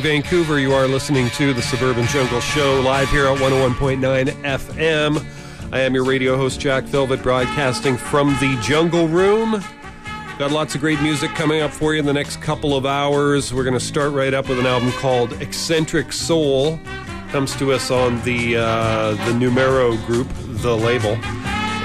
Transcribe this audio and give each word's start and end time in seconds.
Vancouver. 0.00 0.58
You 0.58 0.72
are 0.72 0.88
listening 0.88 1.28
to 1.30 1.52
the 1.52 1.62
Suburban 1.62 2.06
Jungle 2.06 2.40
Show 2.40 2.80
live 2.80 3.08
here 3.10 3.26
at 3.26 3.38
101.9 3.38 4.26
FM. 4.42 5.72
I 5.72 5.80
am 5.80 5.94
your 5.94 6.04
radio 6.04 6.36
host, 6.36 6.58
Jack 6.58 6.84
Velvet, 6.84 7.22
broadcasting 7.22 7.96
from 7.96 8.28
the 8.40 8.58
Jungle 8.62 9.08
Room. 9.08 9.62
Got 10.38 10.52
lots 10.52 10.74
of 10.74 10.80
great 10.80 11.00
music 11.02 11.30
coming 11.32 11.60
up 11.60 11.70
for 11.70 11.92
you 11.92 12.00
in 12.00 12.06
the 12.06 12.12
next 12.12 12.40
couple 12.40 12.76
of 12.76 12.86
hours. 12.86 13.52
We're 13.52 13.64
going 13.64 13.78
to 13.78 13.84
start 13.84 14.12
right 14.12 14.32
up 14.32 14.48
with 14.48 14.58
an 14.58 14.66
album 14.66 14.90
called 14.92 15.34
Eccentric 15.42 16.12
Soul. 16.12 16.80
Comes 17.30 17.54
to 17.56 17.72
us 17.72 17.90
on 17.90 18.20
the 18.22 18.56
uh, 18.56 19.14
the 19.26 19.34
Numero 19.34 19.96
group, 20.06 20.28
the 20.36 20.76
label 20.76 21.16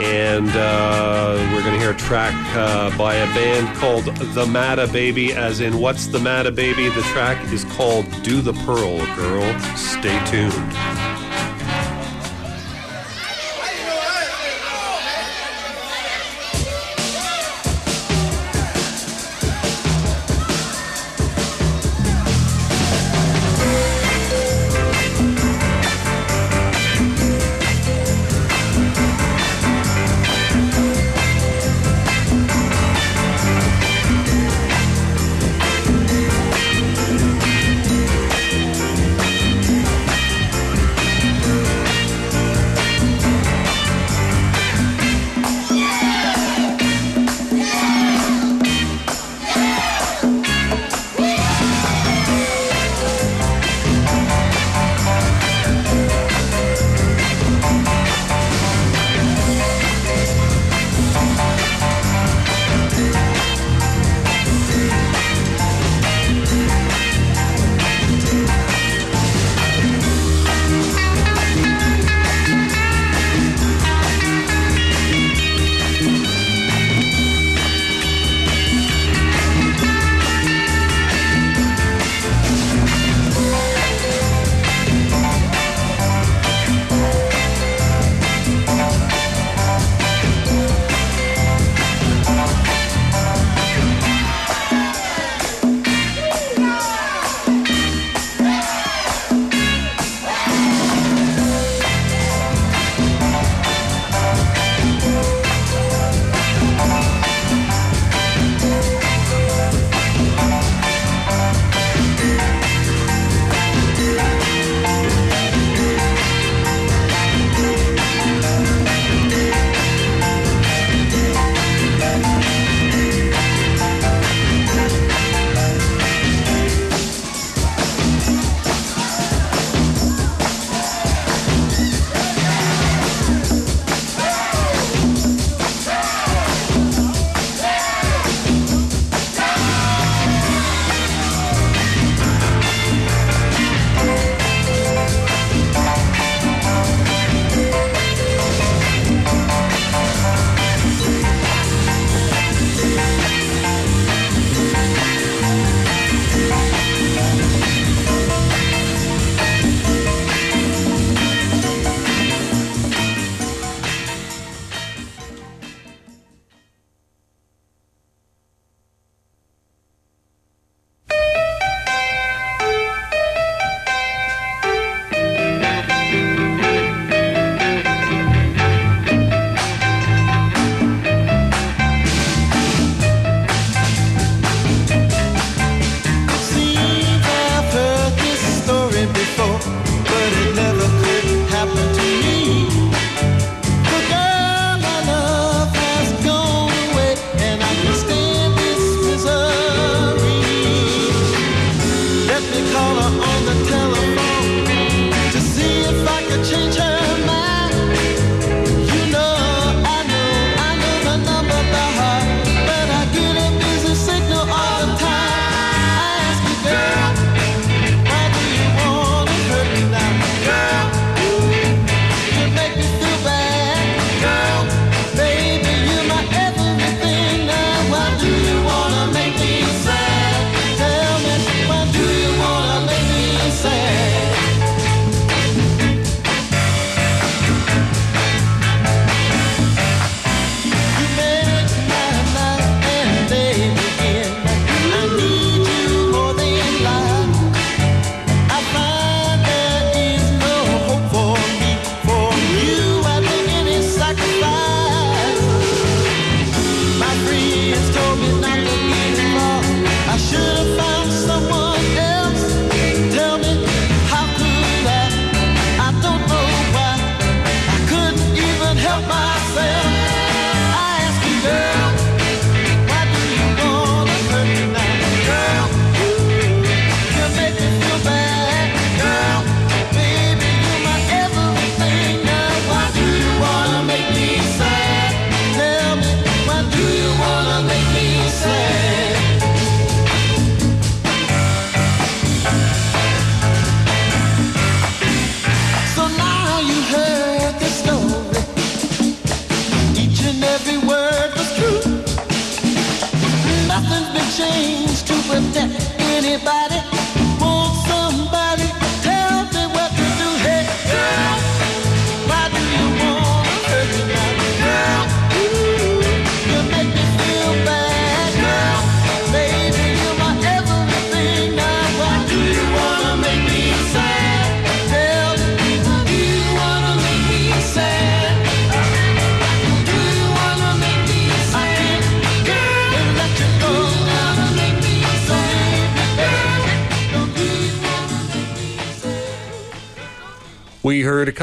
and 0.02 0.50
uh, 0.50 1.36
we're 1.54 1.62
going 1.62 1.74
to 1.74 1.80
hear 1.80 1.92
a 1.92 1.96
track 1.96 2.34
uh, 2.56 2.96
by 2.98 3.16
a 3.16 3.26
band 3.34 3.76
called 3.78 4.06
The 4.06 4.46
Matta 4.46 4.88
Baby, 4.88 5.34
as 5.34 5.62
in 5.62 5.80
What's 5.80 6.08
the 6.08 6.20
Matta 6.20 6.52
Baby? 6.52 6.90
The 6.90 7.02
track 7.04 7.42
is 7.54 7.64
called 7.66 8.06
Do 8.24 8.42
the 8.42 8.54
Pearl, 8.66 8.98
Girl. 9.16 9.60
Stay 9.76 10.24
tuned. 10.26 10.85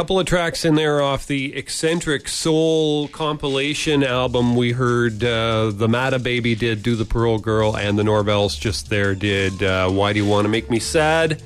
Couple 0.03 0.19
of 0.19 0.27
tracks 0.27 0.65
in 0.65 0.75
there 0.75 1.01
off 1.01 1.29
the 1.29 1.55
Eccentric 1.55 2.27
Soul 2.27 3.07
compilation 3.07 4.03
album. 4.03 4.57
We 4.57 4.73
heard 4.73 5.23
uh, 5.23 5.71
the 5.71 5.87
Mata 5.87 6.19
Baby 6.19 6.57
did 6.57 6.83
Do 6.83 6.97
the 6.97 7.05
Pearl 7.05 7.39
Girl, 7.39 7.77
and 7.77 7.97
the 7.97 8.03
Norvels 8.03 8.57
just 8.57 8.91
there 8.91 9.15
did 9.15 9.63
uh, 9.63 9.89
Why 9.89 10.13
Do 10.13 10.19
You 10.19 10.27
Want 10.27 10.45
to 10.45 10.49
Make 10.49 10.69
Me 10.71 10.81
Sad? 10.81 11.41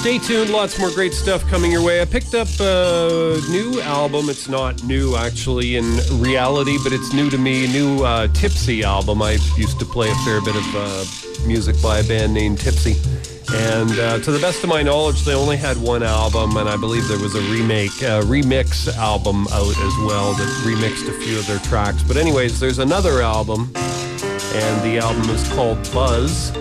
Stay 0.00 0.18
tuned, 0.20 0.50
lots 0.50 0.78
more 0.78 0.92
great 0.92 1.12
stuff 1.12 1.42
coming 1.48 1.72
your 1.72 1.82
way. 1.82 2.00
I 2.00 2.04
picked 2.04 2.34
up 2.34 2.46
a 2.60 3.40
new 3.50 3.80
album. 3.80 4.28
It's 4.28 4.48
not 4.48 4.80
new 4.84 5.16
actually 5.16 5.74
in 5.74 5.98
reality, 6.20 6.78
but 6.84 6.92
it's 6.92 7.12
new 7.12 7.30
to 7.30 7.38
me. 7.38 7.66
New 7.66 8.04
uh, 8.04 8.28
Tipsy 8.28 8.84
album. 8.84 9.22
I 9.22 9.32
used 9.56 9.80
to 9.80 9.84
play 9.84 10.08
a 10.08 10.14
fair 10.24 10.40
bit 10.40 10.54
of 10.54 10.74
uh, 10.76 11.04
music 11.48 11.74
by 11.82 11.98
a 11.98 12.04
band 12.04 12.32
named 12.32 12.60
Tipsy. 12.60 12.94
And 13.54 13.90
uh, 13.98 14.18
to 14.20 14.30
the 14.30 14.38
best 14.40 14.62
of 14.62 14.68
my 14.68 14.82
knowledge, 14.82 15.24
they 15.24 15.34
only 15.34 15.56
had 15.56 15.76
one 15.76 16.02
album, 16.02 16.56
and 16.56 16.68
I 16.68 16.76
believe 16.76 17.08
there 17.08 17.18
was 17.18 17.34
a 17.34 17.40
remake, 17.50 18.02
uh, 18.02 18.22
remix 18.22 18.94
album 18.96 19.46
out 19.52 19.68
as 19.68 19.96
well 20.06 20.34
that 20.34 20.62
remixed 20.66 21.08
a 21.08 21.18
few 21.24 21.38
of 21.38 21.46
their 21.46 21.58
tracks. 21.60 22.02
But 22.02 22.16
anyways, 22.16 22.60
there's 22.60 22.78
another 22.78 23.22
album, 23.22 23.72
and 23.74 24.82
the 24.84 24.98
album 24.98 25.30
is 25.30 25.46
called 25.52 25.78
Buzz 25.92 26.52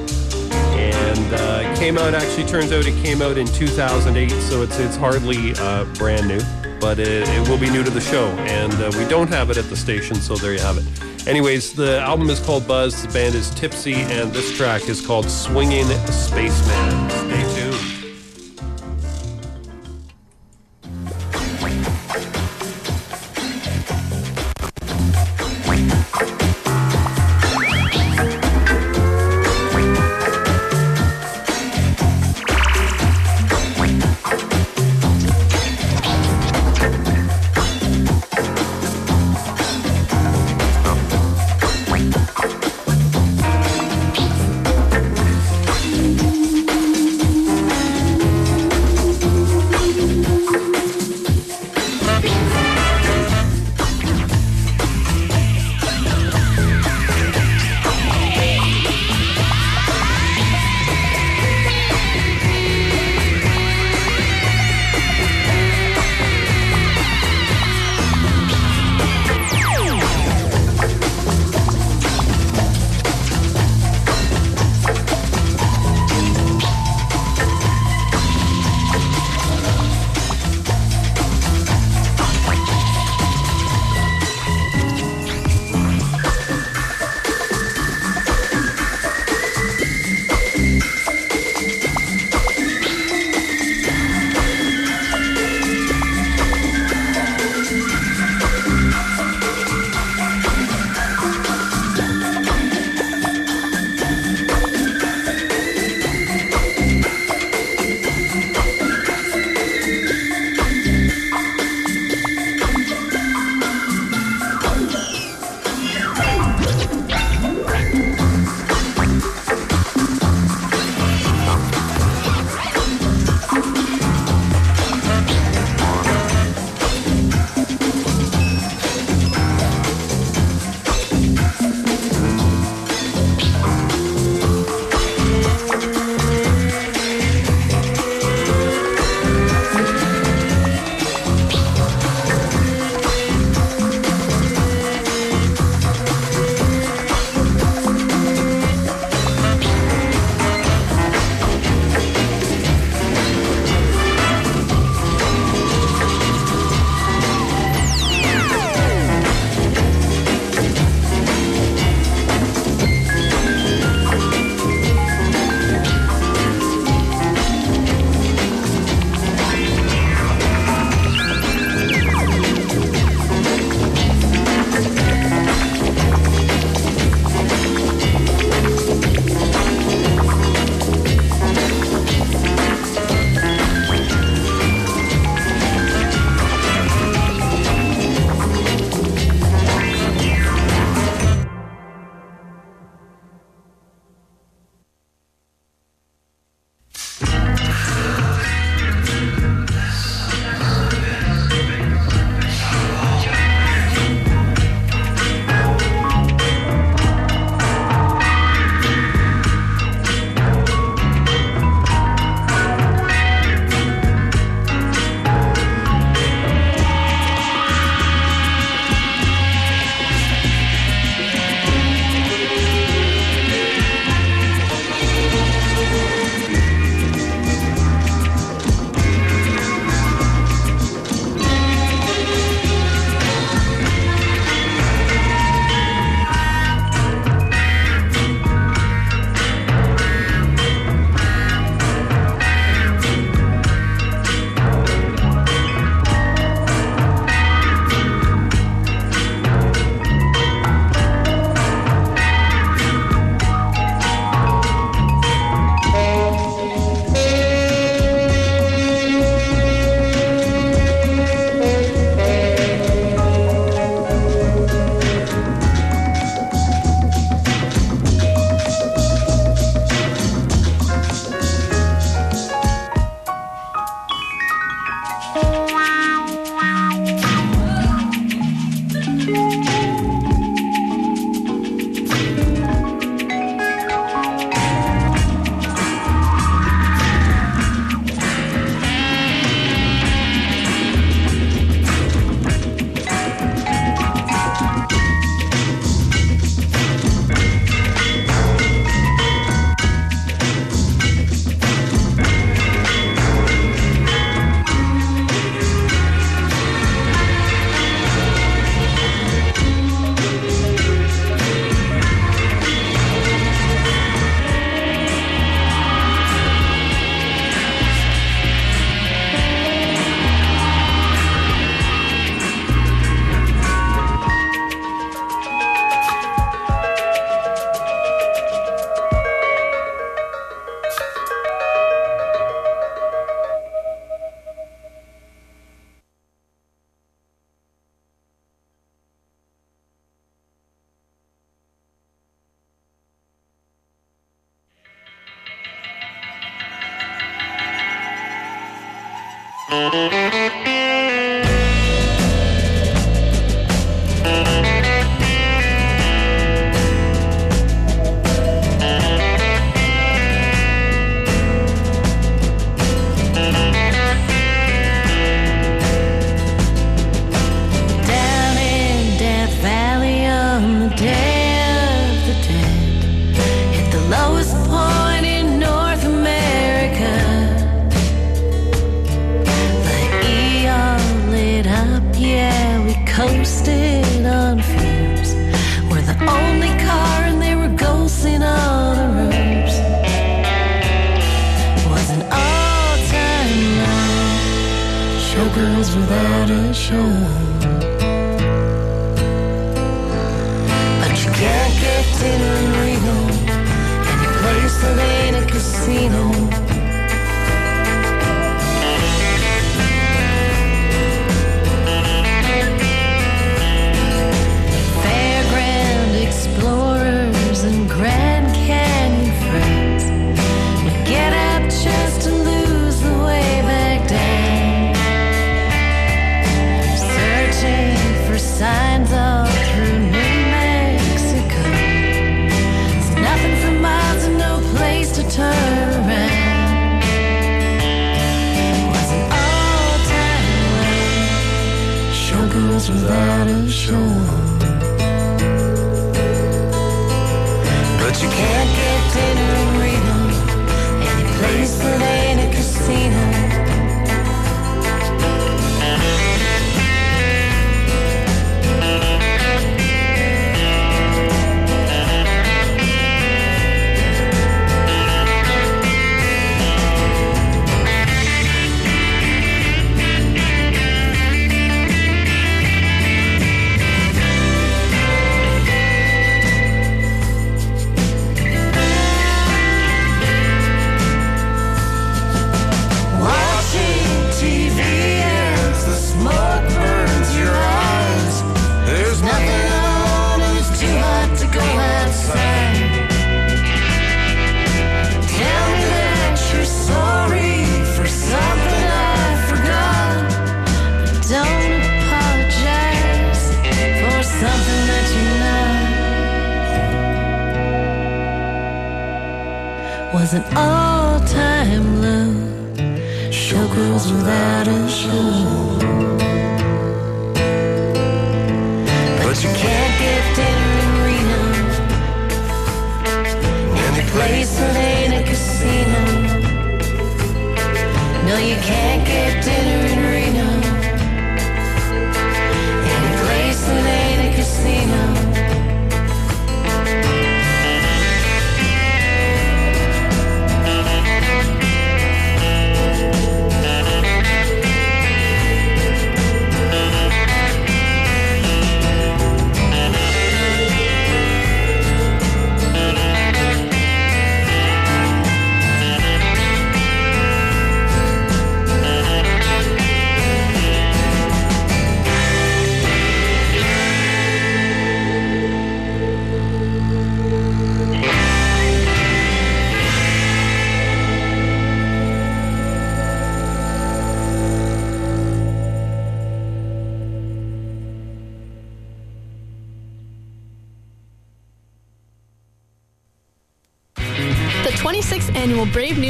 and 0.77 1.33
uh, 1.33 1.69
it 1.69 1.79
came 1.79 1.97
out. 1.97 2.13
Actually, 2.13 2.45
turns 2.45 2.71
out 2.71 2.85
it 2.85 3.03
came 3.03 3.21
out 3.21 3.37
in 3.37 3.47
2008, 3.47 4.29
so 4.41 4.61
it's 4.61 4.77
it's 4.79 4.95
hardly 4.95 5.53
uh, 5.57 5.85
brand 5.95 6.27
new, 6.27 6.39
but 6.79 6.99
it, 6.99 7.27
it 7.27 7.49
will 7.49 7.57
be 7.57 7.69
new 7.69 7.83
to 7.83 7.89
the 7.89 8.01
show, 8.01 8.27
and 8.39 8.73
uh, 8.73 8.91
we 8.97 9.05
don't 9.07 9.29
have 9.29 9.49
it 9.49 9.57
at 9.57 9.65
the 9.65 9.75
station, 9.75 10.15
so 10.15 10.35
there 10.35 10.53
you 10.53 10.59
have 10.59 10.77
it. 10.77 11.16
Anyways, 11.27 11.73
the 11.73 11.99
album 11.99 12.29
is 12.29 12.39
called 12.39 12.65
Buzz. 12.65 13.01
The 13.01 13.11
band 13.11 13.35
is 13.35 13.49
Tipsy, 13.49 13.95
and 13.95 14.31
this 14.31 14.55
track 14.55 14.87
is 14.87 15.05
called 15.05 15.29
Swinging 15.29 15.85
Spaceman. 16.07 17.46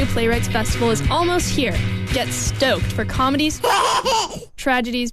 Playwrights 0.08 0.48
Festival 0.48 0.90
is 0.90 1.08
almost 1.10 1.48
here. 1.50 1.76
Get 2.12 2.28
stoked 2.28 2.90
for 2.92 3.04
comedies, 3.04 3.60
tragedies, 4.56 5.12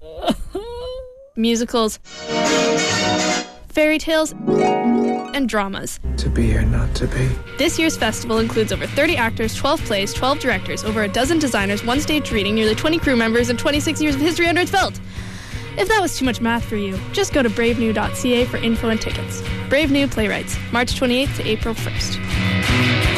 musicals, 1.36 1.99
fairy 3.67 3.97
tales, 3.97 4.31
and 4.31 5.49
dramas. 5.49 5.99
To 6.17 6.29
be 6.29 6.55
or 6.55 6.63
not 6.63 6.95
to 6.95 7.08
be. 7.08 7.29
This 7.58 7.77
year's 7.77 7.97
festival 7.97 8.39
includes 8.39 8.71
over 8.71 8.88
30 8.88 9.17
actors, 9.17 9.53
12 9.53 9.81
plays, 9.84 10.13
12 10.13 10.39
directors, 10.39 10.84
over 10.86 11.03
a 11.03 11.08
dozen 11.08 11.39
designers, 11.39 11.84
one 11.84 11.99
stage 11.99 12.31
reading, 12.31 12.55
nearly 12.55 12.75
20 12.75 12.97
crew 12.99 13.17
members, 13.17 13.49
and 13.49 13.60
26 13.60 14.01
years 14.01 14.15
of 14.15 14.21
history 14.21 14.47
under 14.47 14.62
its 14.62 14.71
belt. 14.71 14.99
If 15.77 15.89
that 15.89 15.99
was 16.01 16.17
too 16.17 16.23
much 16.23 16.39
math 16.39 16.63
for 16.63 16.77
you, 16.77 16.97
just 17.12 17.34
go 17.34 17.43
to 17.43 17.49
bravenew.ca 17.49 18.45
for 18.45 18.58
info 18.58 18.89
and 18.89 19.01
tickets. 19.01 19.43
Brave 19.67 19.91
New 19.91 20.08
Playwrights, 20.08 20.58
March 20.71 20.97
28th 20.97 21.36
to 21.36 21.47
April 21.47 21.75
1st. 21.75 23.14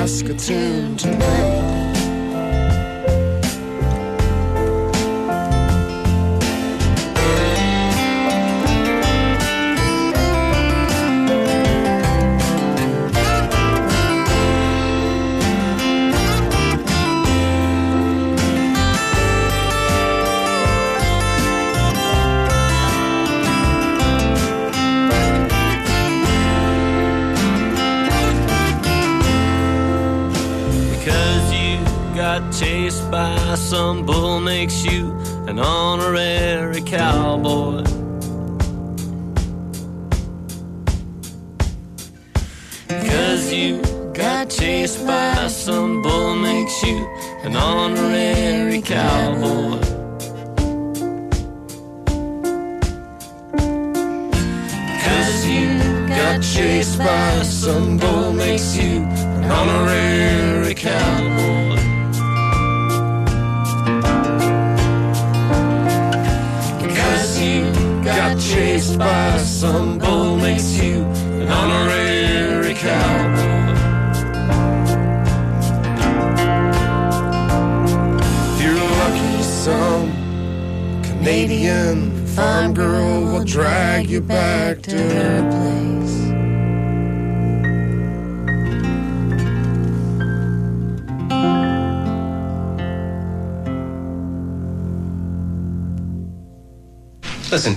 ask 0.00 0.24
a 0.30 0.34
tune 0.34 0.96
tonight. 0.96 1.79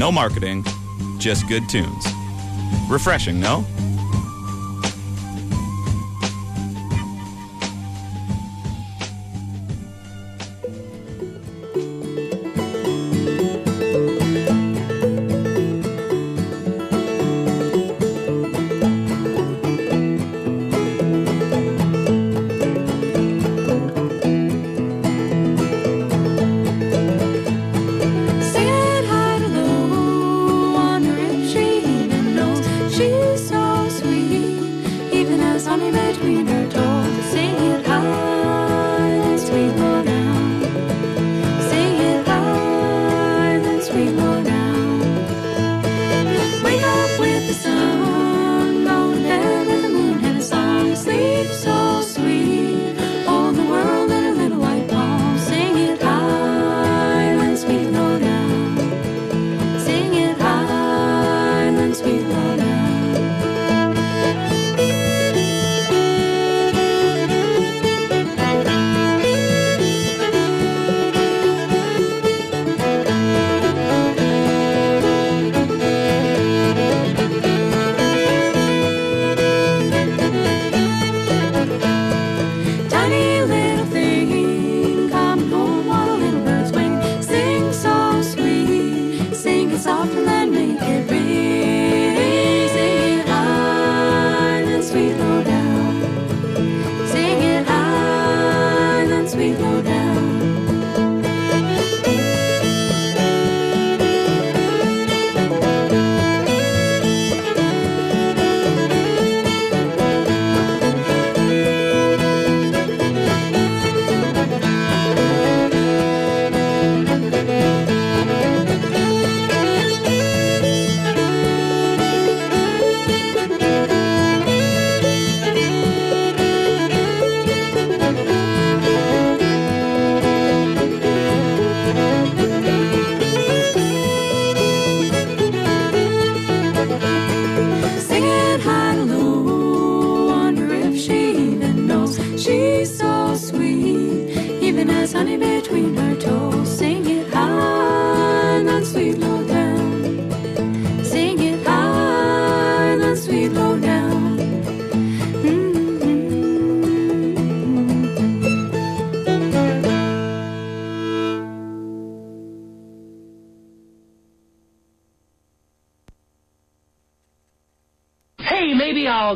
no 0.00 0.10
marketing, 0.10 0.64
just 1.18 1.46
good 1.46 1.68
tunes. 1.68 2.06
Refreshing, 2.88 3.38
no? 3.38 3.66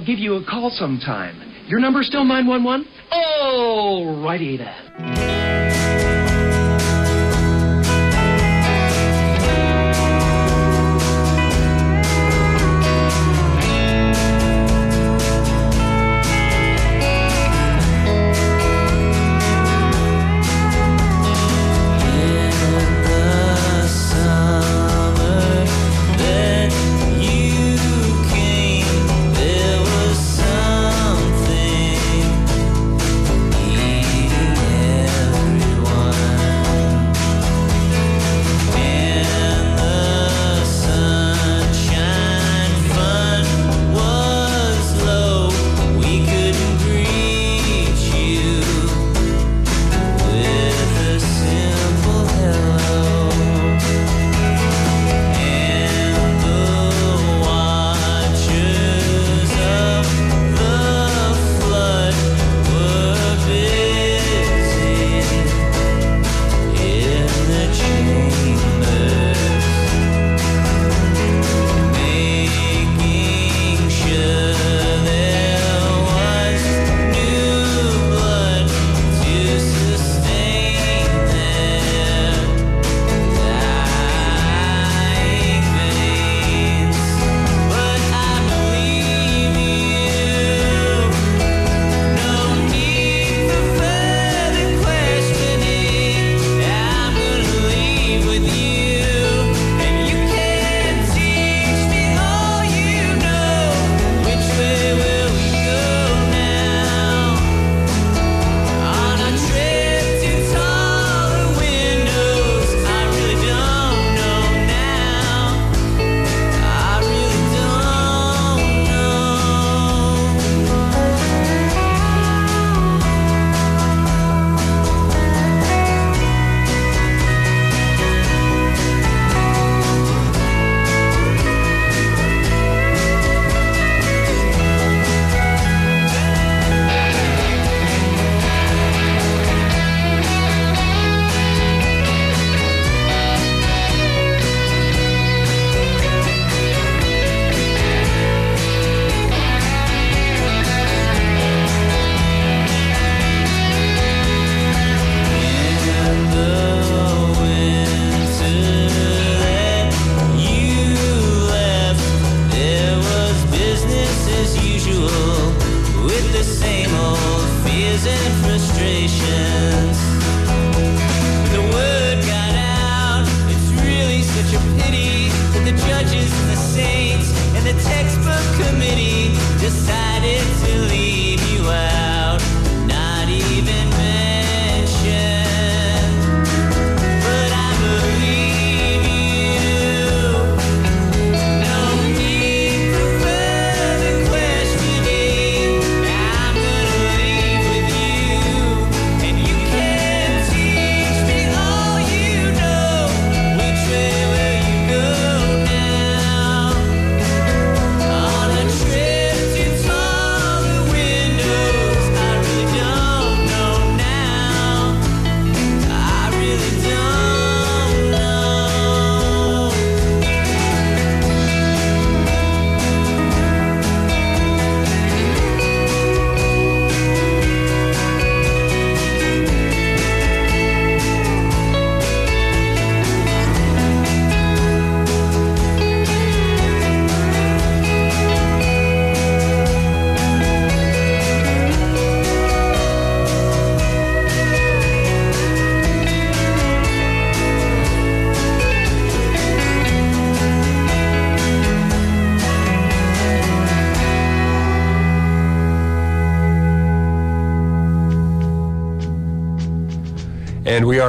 Give 0.04 0.18
you 0.18 0.34
a 0.36 0.44
call 0.44 0.70
sometime. 0.70 1.52
Your 1.66 1.80
number's 1.80 2.06
still 2.06 2.24
911? 2.24 2.86
Oh, 3.10 4.22
righty 4.24 4.56
then. 4.56 4.63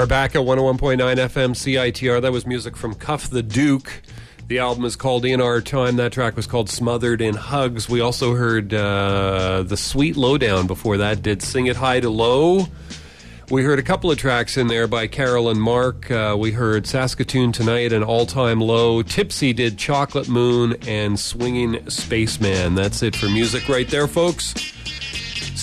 Are 0.05 0.07
back 0.07 0.35
at 0.35 0.41
101.9 0.41 0.97
FM 0.97 1.55
CITR. 1.55 2.21
That 2.21 2.31
was 2.31 2.45
music 2.45 2.77
from 2.77 2.93
Cuff 2.93 3.27
the 3.27 3.41
Duke. 3.41 4.03
The 4.47 4.59
album 4.59 4.85
is 4.85 4.95
called 4.95 5.25
In 5.25 5.41
Our 5.41 5.61
Time. 5.61 5.95
That 5.95 6.11
track 6.11 6.35
was 6.35 6.45
called 6.45 6.69
Smothered 6.69 7.21
in 7.21 7.33
Hugs. 7.33 7.89
We 7.89 8.01
also 8.01 8.35
heard 8.35 8.71
uh, 8.71 9.63
The 9.63 9.75
Sweet 9.75 10.15
Lowdown 10.15 10.67
before 10.67 10.97
that 10.97 11.23
did 11.23 11.41
Sing 11.41 11.65
It 11.65 11.77
High 11.77 12.01
to 12.01 12.11
Low. 12.11 12.67
We 13.49 13.63
heard 13.63 13.79
a 13.79 13.81
couple 13.81 14.11
of 14.11 14.19
tracks 14.19 14.57
in 14.57 14.67
there 14.67 14.85
by 14.85 15.07
Carol 15.07 15.49
and 15.49 15.59
Mark. 15.59 16.11
Uh, 16.11 16.35
we 16.37 16.51
heard 16.51 16.85
Saskatoon 16.85 17.51
Tonight 17.51 17.91
and 17.91 18.03
All 18.03 18.27
Time 18.27 18.59
Low. 18.59 19.01
Tipsy 19.01 19.53
did 19.53 19.79
Chocolate 19.79 20.29
Moon 20.29 20.75
and 20.87 21.19
Swinging 21.19 21.89
Spaceman. 21.89 22.75
That's 22.75 23.01
it 23.01 23.15
for 23.15 23.25
music 23.25 23.67
right 23.67 23.89
there, 23.89 24.07
folks. 24.07 24.74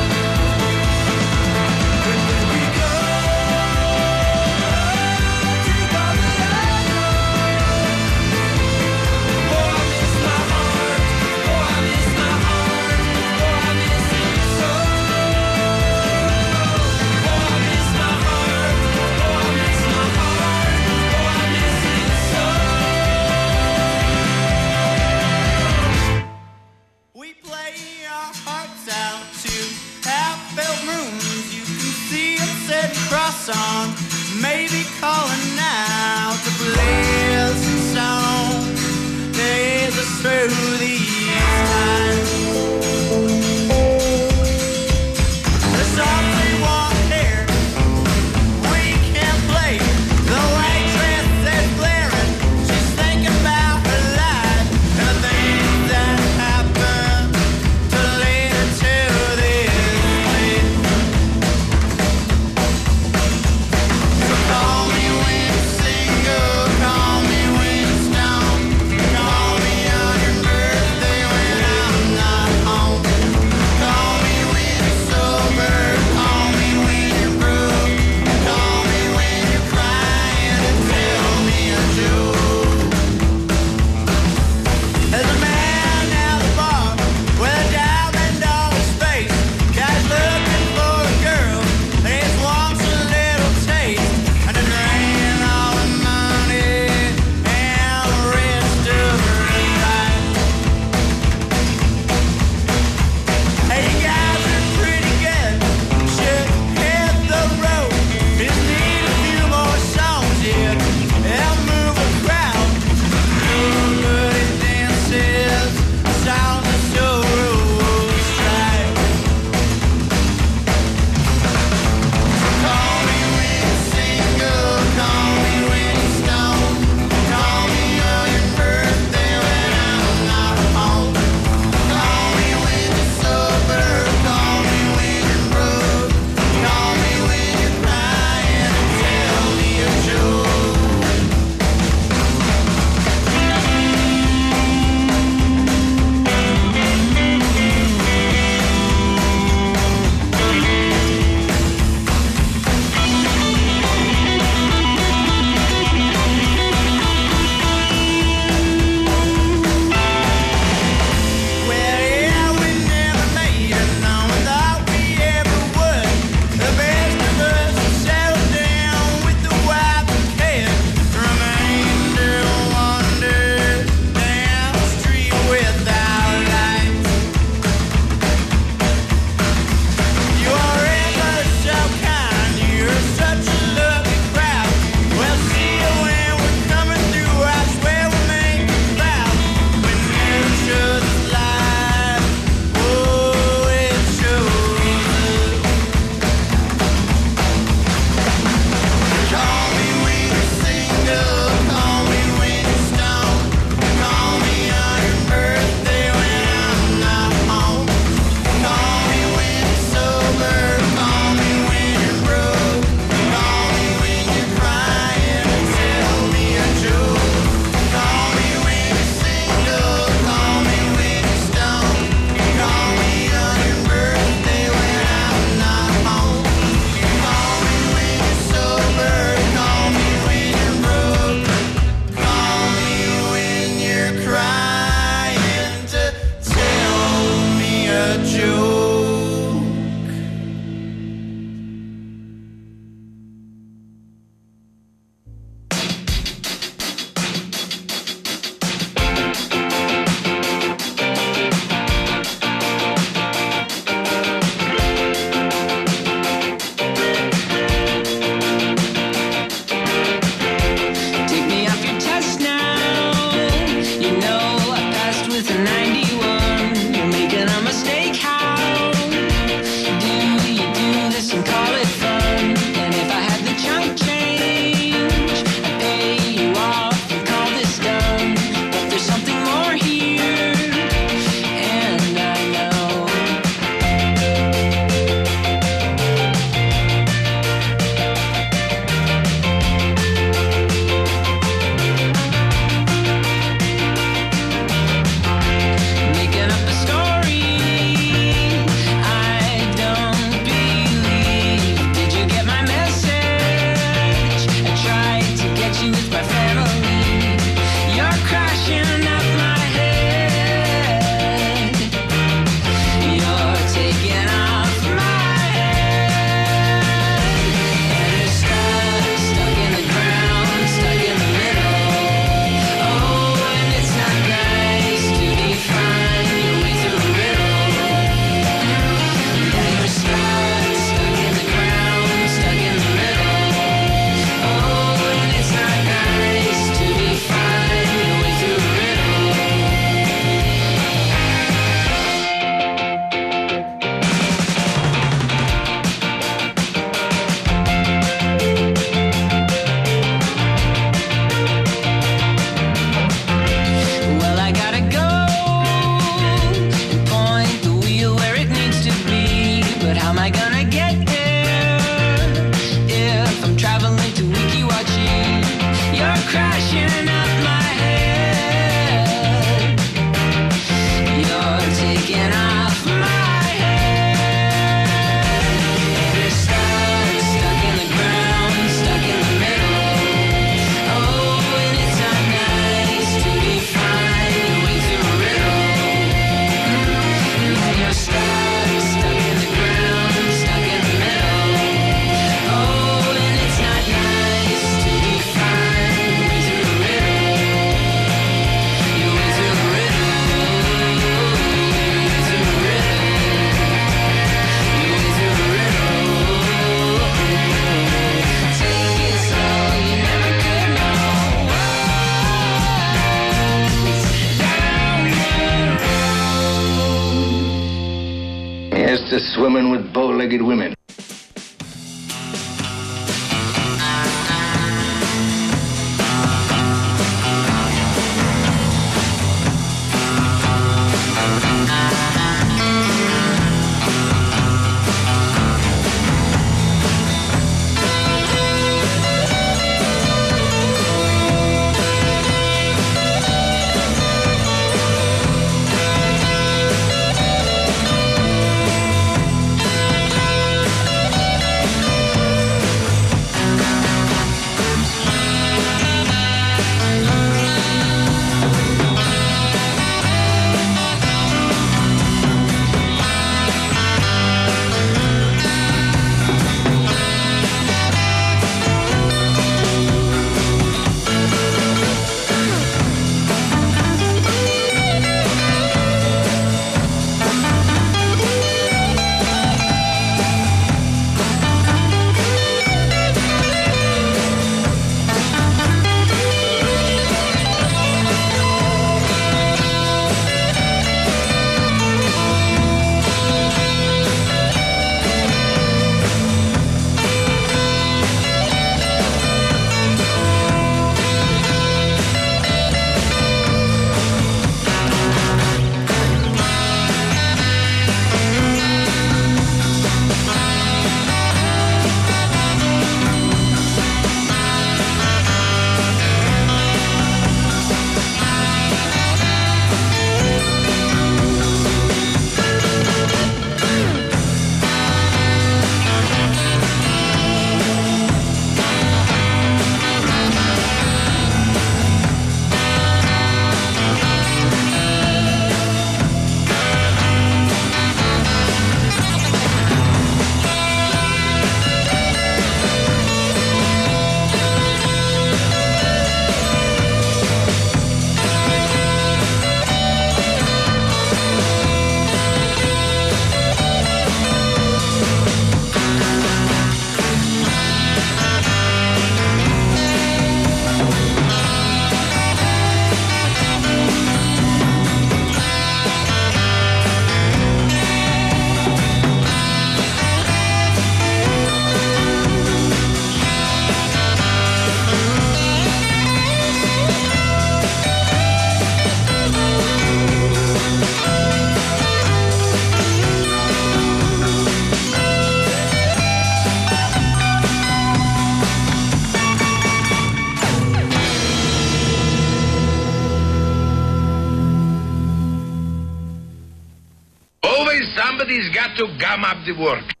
To 598.81 598.97
gum 598.97 599.23
up 599.23 599.37
the 599.45 599.51
work. 599.53 600.00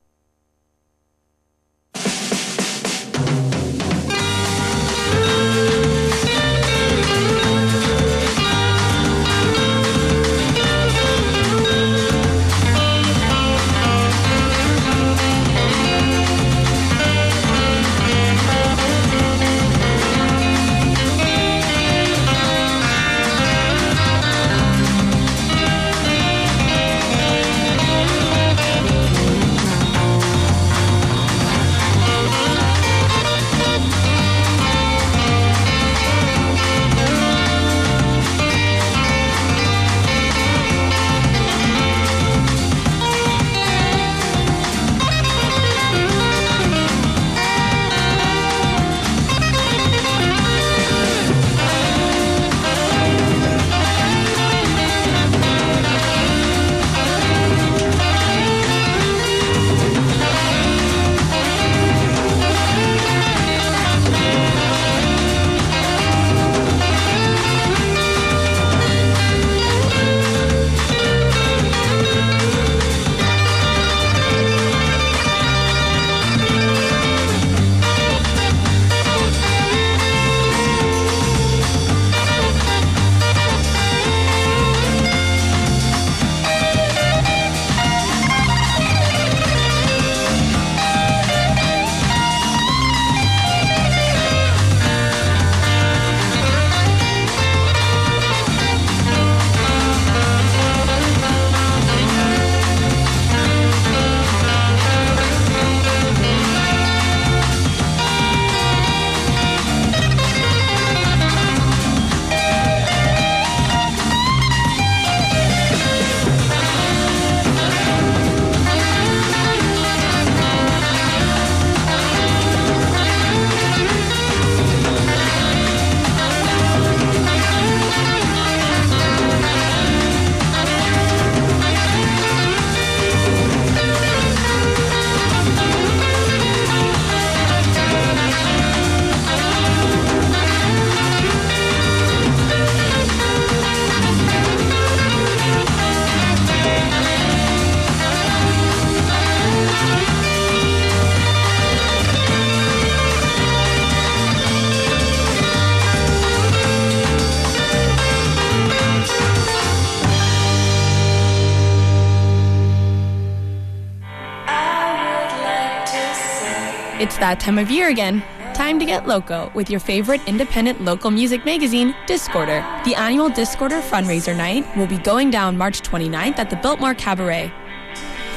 That 167.21 167.39
time 167.39 167.59
of 167.59 167.69
year 167.69 167.89
again. 167.89 168.21
Time 168.55 168.79
to 168.79 168.85
get 168.85 169.07
loco 169.07 169.51
with 169.53 169.69
your 169.69 169.79
favorite 169.79 170.19
independent 170.27 170.81
local 170.81 171.11
music 171.11 171.45
magazine, 171.45 171.93
Discorder. 172.07 172.83
The 172.83 172.95
annual 172.95 173.29
Discorder 173.29 173.79
fundraiser 173.79 174.35
night 174.35 174.65
will 174.75 174.87
be 174.87 174.97
going 174.97 175.29
down 175.29 175.55
March 175.55 175.81
29th 175.81 176.39
at 176.39 176.49
the 176.49 176.55
Biltmore 176.55 176.95
Cabaret. 176.95 177.53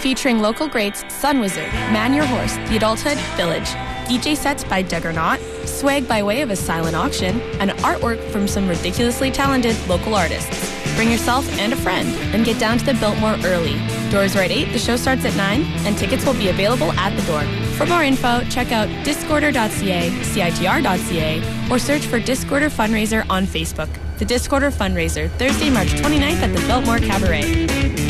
Featuring 0.00 0.40
local 0.40 0.68
greats 0.68 1.02
Sun 1.12 1.40
Wizard, 1.40 1.72
Man 1.92 2.12
Your 2.12 2.26
Horse, 2.26 2.56
The 2.68 2.76
Adulthood, 2.76 3.16
Village, 3.38 3.68
DJ 4.04 4.36
sets 4.36 4.64
by 4.64 4.82
Juggernaut, 4.82 5.40
swag 5.64 6.06
by 6.06 6.22
way 6.22 6.42
of 6.42 6.50
a 6.50 6.56
silent 6.56 6.94
auction, 6.94 7.40
and 7.58 7.70
artwork 7.88 8.22
from 8.30 8.46
some 8.46 8.68
ridiculously 8.68 9.30
talented 9.30 9.76
local 9.88 10.14
artists. 10.14 10.74
Bring 10.94 11.10
yourself 11.10 11.50
and 11.58 11.72
a 11.72 11.76
friend 11.76 12.08
and 12.34 12.44
get 12.44 12.60
down 12.60 12.76
to 12.76 12.84
the 12.84 12.94
Biltmore 12.94 13.38
early. 13.44 13.80
Doors 14.10 14.36
are 14.36 14.42
at 14.42 14.50
8, 14.50 14.72
the 14.72 14.78
show 14.78 14.96
starts 14.96 15.24
at 15.24 15.34
9, 15.36 15.62
and 15.86 15.96
tickets 15.96 16.26
will 16.26 16.34
be 16.34 16.50
available 16.50 16.92
at 16.92 17.16
the 17.16 17.22
door. 17.22 17.63
For 17.76 17.86
more 17.86 18.04
info, 18.04 18.40
check 18.44 18.70
out 18.70 18.88
discorder.ca, 19.04 20.10
citr.ca, 20.10 21.70
or 21.70 21.78
search 21.78 22.06
for 22.06 22.20
Discorder 22.20 22.70
Fundraiser 22.70 23.26
on 23.28 23.46
Facebook. 23.46 23.88
The 24.18 24.24
Discorder 24.24 24.72
Fundraiser, 24.72 25.28
Thursday, 25.38 25.70
March 25.70 25.88
29th 25.88 26.42
at 26.42 26.54
the 26.54 26.66
Biltmore 26.68 26.98
Cabaret. 26.98 28.03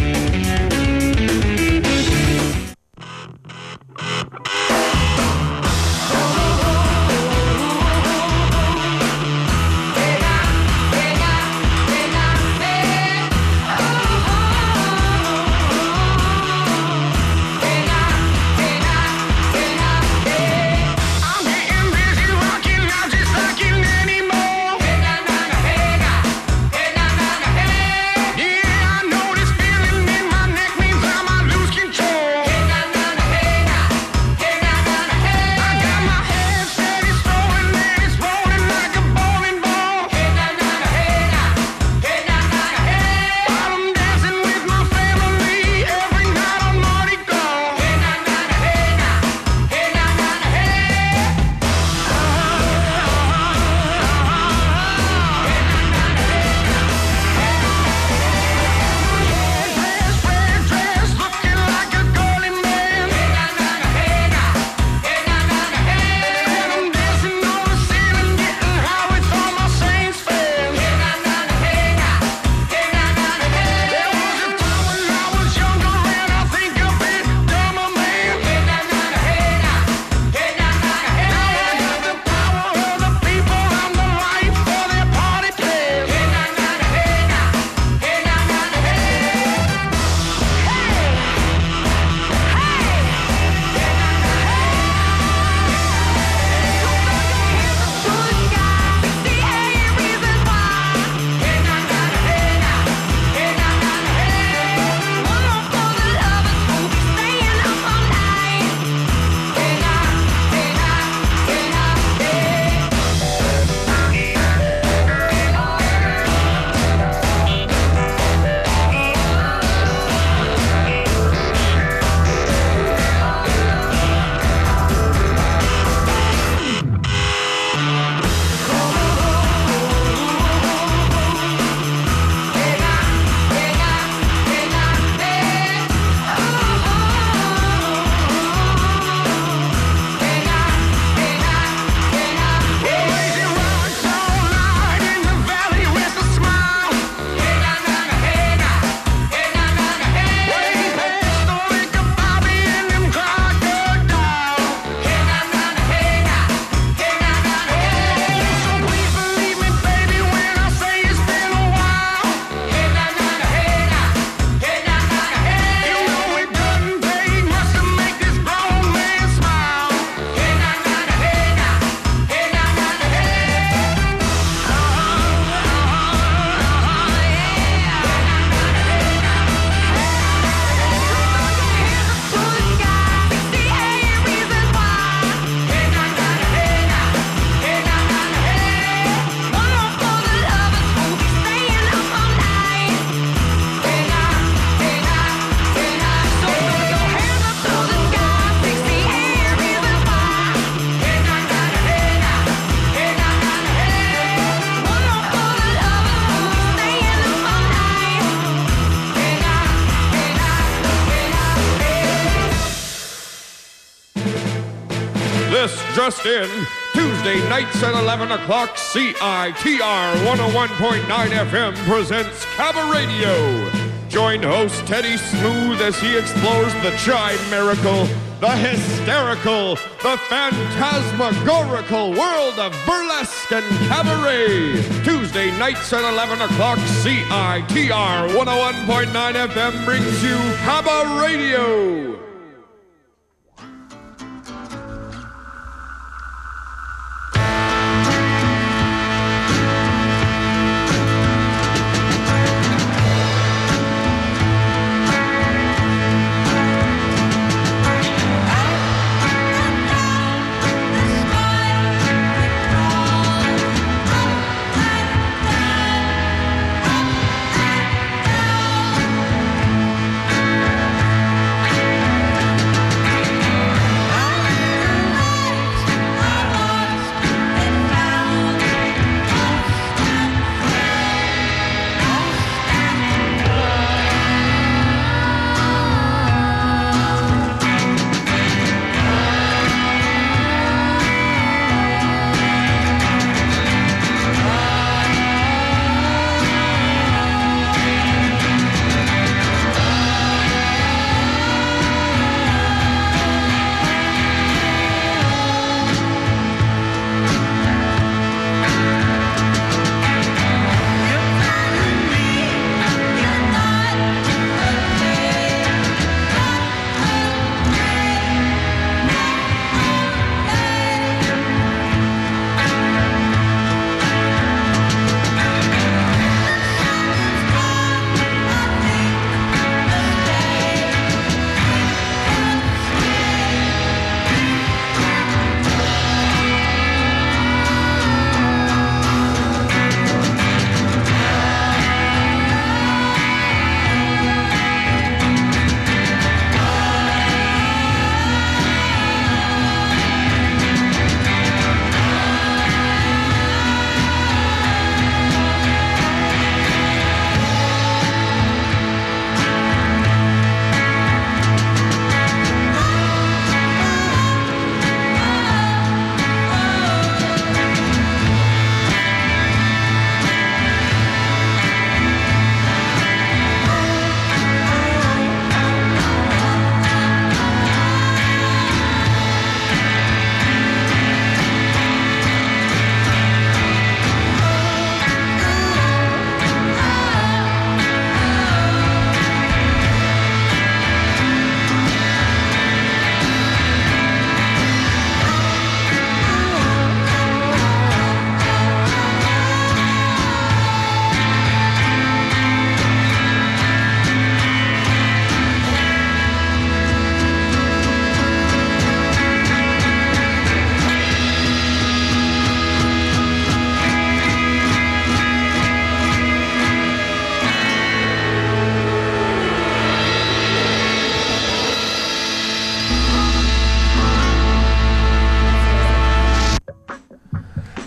This 215.65 215.97
just 215.97 216.27
in. 216.27 216.67
Tuesday 216.93 217.41
nights 217.49 217.83
at 217.83 217.95
11 217.95 218.33
o'clock, 218.33 218.77
CITR 218.77 219.17
101.9 219.17 221.07
FM 221.07 221.75
presents 221.89 222.45
CabaRadio. 222.57 224.11
Join 224.11 224.43
host 224.43 224.87
Teddy 224.87 225.17
Smooth 225.17 225.81
as 225.81 225.99
he 225.99 226.19
explores 226.19 226.75
the 226.83 226.91
chime 226.99 227.39
miracle, 227.49 228.05
the 228.41 228.51
hysterical, 228.51 229.77
the 230.03 230.19
phantasmagorical 230.29 232.11
world 232.11 232.59
of 232.59 232.77
burlesque 232.87 233.51
and 233.51 233.65
cabaret. 233.89 234.83
Tuesday 235.03 235.51
nights 235.59 235.91
at 235.95 236.05
11 236.05 236.43
o'clock, 236.43 236.79
CITR 237.01 238.29
101.9 238.37 239.49
FM 239.49 239.85
brings 239.87 240.23
you 240.23 240.37
Cabba 240.67 242.14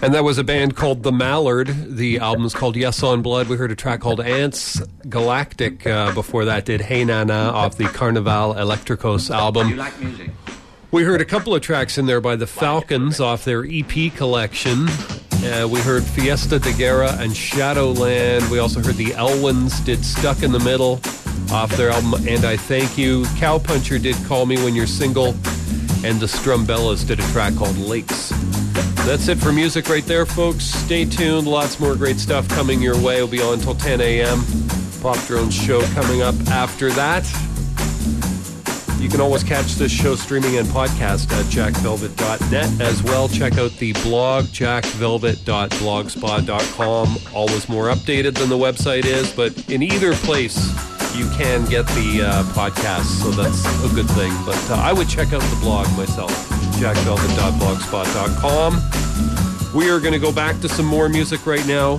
And 0.07 0.13
that 0.13 0.23
was 0.23 0.37
a 0.37 0.43
band 0.45 0.77
called 0.77 1.03
The 1.03 1.11
Mallard. 1.11 1.97
The 1.97 2.19
album 2.19 2.45
is 2.45 2.53
called 2.53 2.77
Yes 2.77 3.03
on 3.03 3.21
Blood. 3.21 3.49
We 3.49 3.57
heard 3.57 3.73
a 3.73 3.75
track 3.75 3.99
called 3.99 4.21
Ants 4.21 4.79
Galactic. 5.09 5.85
Uh, 5.85 6.13
before 6.13 6.45
that, 6.45 6.63
did 6.63 6.79
Hey 6.79 7.03
Nana 7.03 7.33
off 7.33 7.75
the 7.75 7.89
Carnival 7.89 8.53
Electricos 8.53 9.29
album. 9.29 9.67
You 9.67 9.75
like 9.75 9.99
music? 9.99 10.31
We 10.91 11.03
heard 11.03 11.19
a 11.19 11.25
couple 11.25 11.53
of 11.53 11.61
tracks 11.61 11.97
in 11.97 12.05
there 12.05 12.21
by 12.21 12.37
the 12.37 12.47
Falcons 12.47 13.19
off 13.19 13.43
their 13.43 13.65
EP 13.69 14.15
collection. 14.15 14.87
Uh, 15.43 15.67
we 15.69 15.81
heard 15.81 16.05
Fiesta 16.05 16.57
de 16.57 16.71
Guerra 16.71 17.11
and 17.19 17.35
Shadowland. 17.35 18.49
We 18.49 18.59
also 18.59 18.81
heard 18.81 18.95
the 18.95 19.13
Elwins 19.13 19.81
did 19.81 20.05
Stuck 20.05 20.41
in 20.41 20.53
the 20.53 20.59
Middle 20.61 21.01
off 21.51 21.75
their 21.75 21.89
album 21.89 22.13
And 22.25 22.45
I 22.45 22.55
Thank 22.55 22.97
You. 22.97 23.23
Cowpuncher 23.35 24.01
did 24.01 24.15
Call 24.25 24.45
Me 24.45 24.55
When 24.63 24.73
You're 24.73 24.87
Single. 24.87 25.35
And 26.05 26.17
the 26.21 26.27
Strumbellas 26.27 27.05
did 27.05 27.19
a 27.19 27.23
track 27.33 27.57
called 27.57 27.77
Lakes. 27.77 28.31
That's 29.07 29.29
it 29.29 29.37
for 29.37 29.53
music 29.53 29.87
right 29.87 30.05
there, 30.05 30.25
folks. 30.25 30.65
Stay 30.65 31.05
tuned. 31.05 31.47
Lots 31.47 31.79
more 31.79 31.95
great 31.95 32.19
stuff 32.19 32.45
coming 32.49 32.81
your 32.81 32.95
way. 32.95 33.21
We'll 33.21 33.29
be 33.29 33.41
on 33.41 33.53
until 33.53 33.73
10 33.73 34.01
a.m. 34.01 34.43
Pop 35.01 35.17
Drone 35.27 35.49
show 35.49 35.81
coming 35.93 36.21
up 36.21 36.35
after 36.47 36.91
that. 36.91 37.23
You 38.99 39.07
can 39.07 39.21
always 39.21 39.45
catch 39.45 39.75
this 39.75 39.93
show 39.93 40.15
streaming 40.15 40.57
and 40.57 40.67
podcast 40.67 41.31
at 41.31 41.45
jackvelvet.net 41.45 42.81
as 42.81 43.01
well. 43.01 43.29
Check 43.29 43.57
out 43.57 43.71
the 43.77 43.93
blog, 43.93 44.47
jackvelvet.blogspot.com. 44.47 47.17
Always 47.33 47.69
more 47.69 47.85
updated 47.85 48.37
than 48.37 48.49
the 48.49 48.57
website 48.57 49.05
is, 49.05 49.31
but 49.31 49.69
in 49.69 49.83
either 49.83 50.13
place, 50.15 50.57
you 51.15 51.29
can 51.37 51.63
get 51.69 51.87
the 51.87 52.23
uh, 52.27 52.43
podcast, 52.51 53.05
so 53.21 53.31
that's 53.31 53.63
a 53.89 53.95
good 53.95 54.09
thing. 54.09 54.33
But 54.45 54.69
uh, 54.69 54.75
I 54.75 54.91
would 54.91 55.07
check 55.07 55.31
out 55.31 55.41
the 55.43 55.55
blog 55.61 55.87
myself, 55.95 56.51
jackvelvet.blogspot.com. 56.77 58.81
We 59.75 59.89
are 59.89 59.99
going 59.99 60.13
to 60.13 60.19
go 60.19 60.31
back 60.31 60.61
to 60.61 60.69
some 60.69 60.85
more 60.85 61.09
music 61.09 61.45
right 61.45 61.67
now. 61.67 61.97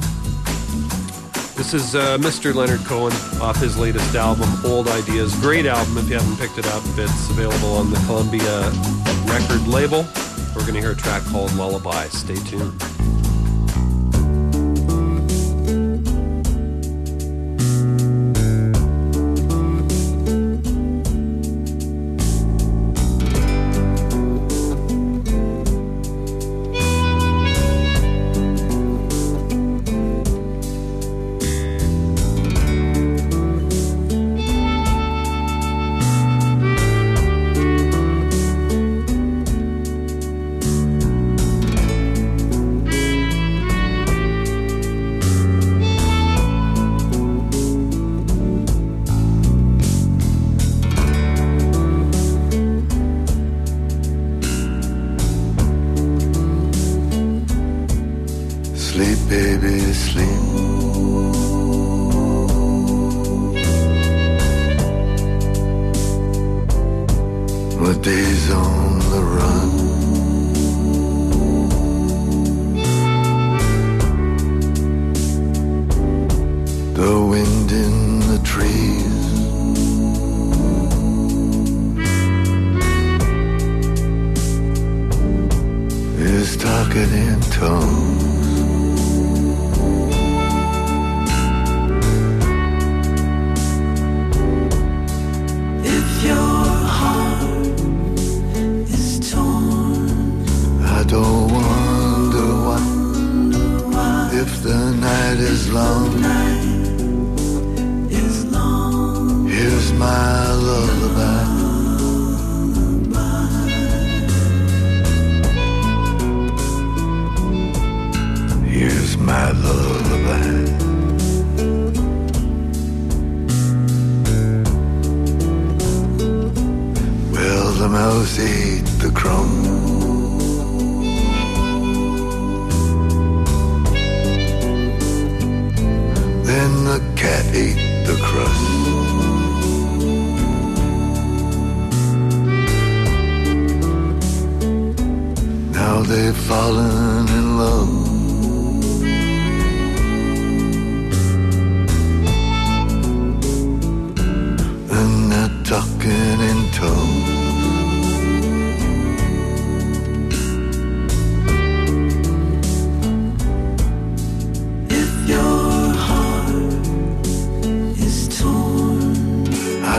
This 1.57 1.75
is 1.75 1.95
uh, 1.97 2.17
Mr. 2.19 2.55
Leonard 2.55 2.81
Cohen 2.87 3.13
off 3.43 3.57
his 3.57 3.77
latest 3.77 4.15
album, 4.15 4.49
Old 4.65 4.89
Ideas. 4.89 5.35
Great 5.41 5.67
album 5.67 5.99
if 5.99 6.09
you 6.09 6.15
haven't 6.15 6.39
picked 6.39 6.57
it 6.59 6.67
up. 6.69 6.83
It's 6.97 7.29
available 7.31 7.77
on 7.77 7.91
the 7.91 7.99
Columbia 8.07 8.71
record 9.27 9.67
label. 9.67 10.07
We're 10.55 10.63
going 10.63 10.75
to 10.75 10.81
hear 10.81 10.93
a 10.93 10.97
track 10.97 11.25
called 11.25 11.53
Lullaby. 11.55 12.07
Stay 12.09 12.37
tuned. 12.37 12.81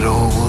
I 0.10 0.49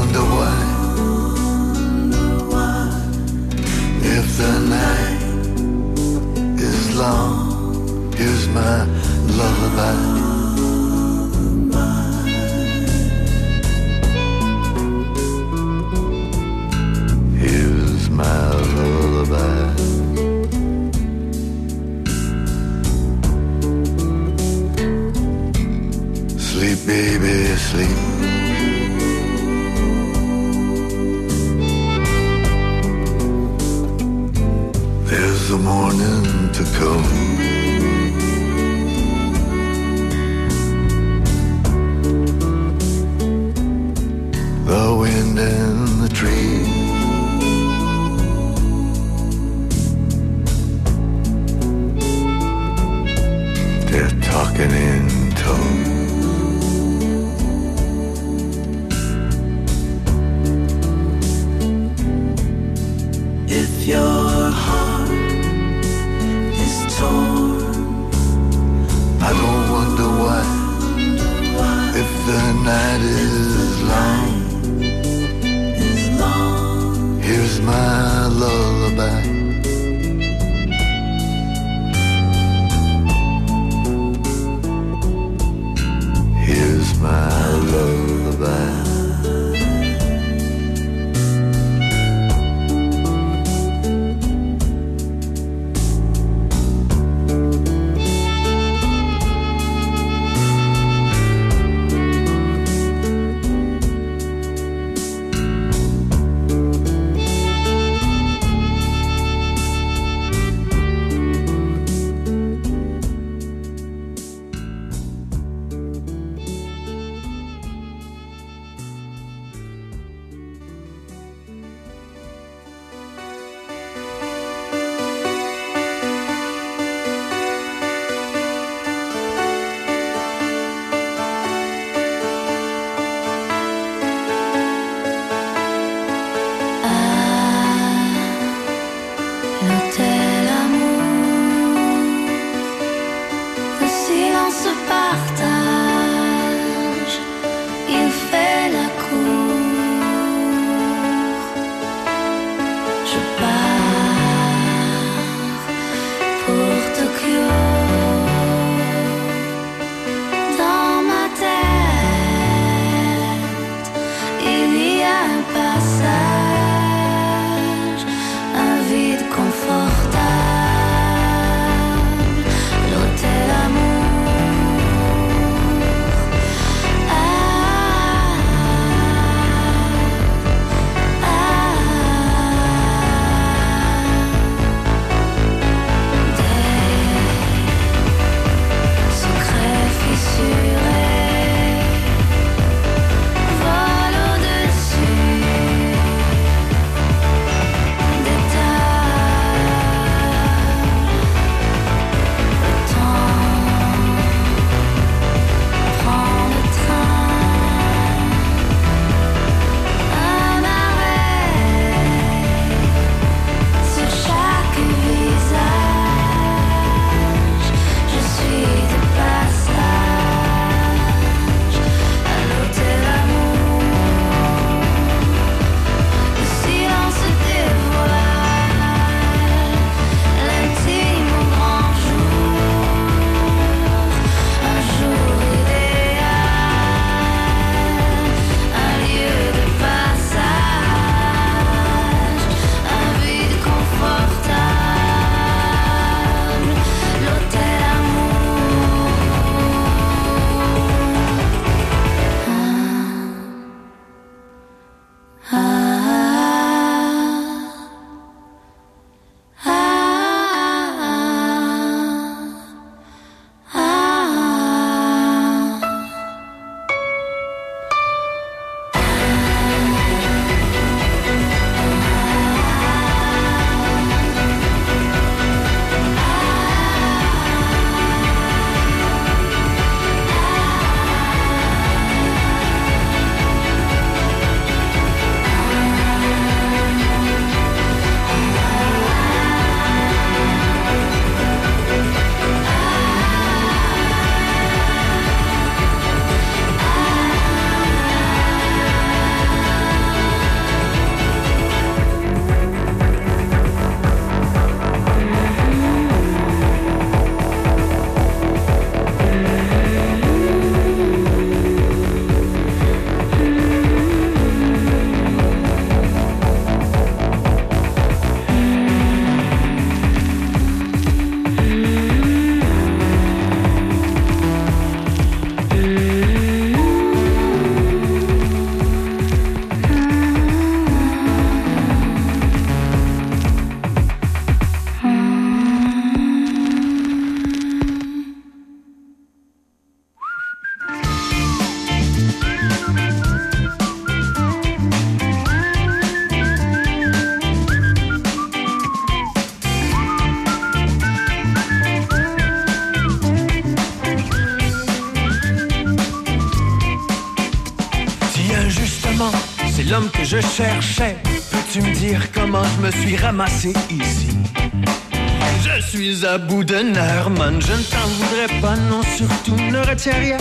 Je 366.83 366.87
ne 366.87 367.83
t'en 367.83 368.07
voudrais 368.09 368.61
pas, 368.63 368.75
non, 368.75 369.03
surtout 369.03 369.55
ne 369.71 369.81
retiens 369.81 370.15
rien. 370.15 370.39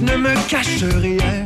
Ne 0.00 0.16
me 0.16 0.32
cache 0.48 0.84
rien. 0.84 1.44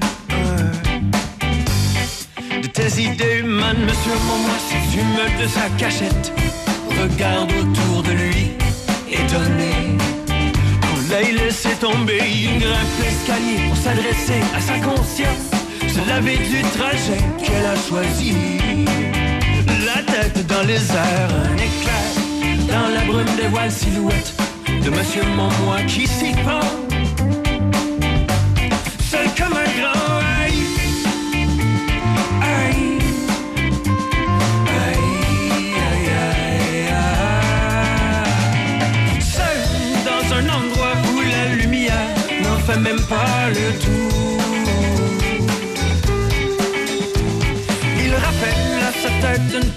De 2.61 2.67
tes 2.67 3.01
idées 3.01 3.39
humaines, 3.39 3.83
monsieur 3.83 4.13
Montmois 4.27 4.61
s'effume 4.69 5.43
de 5.43 5.49
sa 5.49 5.71
cachette. 5.79 6.33
Regarde 7.01 7.51
autour 7.53 8.03
de 8.03 8.11
lui, 8.11 8.51
étonné. 9.11 9.97
On 10.83 11.11
l'a 11.11 11.23
laissé 11.23 11.71
tomber, 11.81 12.21
il 12.31 12.59
grimpe 12.59 12.97
l'escalier 13.03 13.69
pour 13.69 13.77
s'adresser 13.79 14.43
à 14.55 14.61
sa 14.61 14.79
conscience. 14.81 15.49
Se 15.89 16.07
laver 16.07 16.37
du 16.37 16.61
trajet 16.77 17.25
qu'elle 17.43 17.65
a 17.65 17.77
choisi. 17.89 18.35
La 19.87 20.03
tête 20.03 20.47
dans 20.47 20.67
les 20.67 20.93
airs, 20.93 21.31
un 21.33 21.57
éclair 21.57 22.20
dans 22.71 22.89
la 22.95 23.01
brume 23.05 23.37
des 23.37 23.49
voiles 23.49 23.71
silhouettes 23.71 24.35
de 24.85 24.91
Monsieur 24.91 25.23
Montmois 25.37 25.83
qui 25.87 26.07
s'y 26.07 26.33
pend. 26.45 26.61
Seul 29.11 29.29
comme 29.37 29.57
un 29.57 29.71
grand 29.79 30.19
aïe. 30.41 30.63
Aïe. 32.43 32.99
Aïe, 34.87 35.75
aïe, 35.91 36.11
aïe. 37.99 39.21
Seul 39.21 39.61
dans 40.09 40.25
un 40.35 40.45
endroit 40.59 40.95
où 41.13 41.21
la 41.21 41.45
lumière 41.57 42.15
n'en 42.43 42.59
fait 42.59 42.79
même 42.79 43.03
pas 43.03 43.49
le 43.49 43.67
tour. 43.85 44.41
Il 48.05 48.13
rappelle 48.15 48.73
à 48.89 48.91
sa 49.03 49.11
tête 49.21 49.47
de 49.49 49.59
ne 49.59 49.71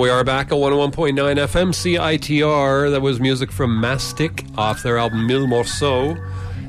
we 0.00 0.08
are 0.08 0.24
back 0.24 0.46
at 0.46 0.54
101.9 0.54 1.12
FM 1.14 1.74
CITR. 1.74 2.90
That 2.90 3.02
was 3.02 3.20
music 3.20 3.52
from 3.52 3.78
Mastic 3.78 4.46
off 4.56 4.82
their 4.82 4.96
album 4.96 5.26
Mille 5.26 5.46
Morceaux. 5.46 6.16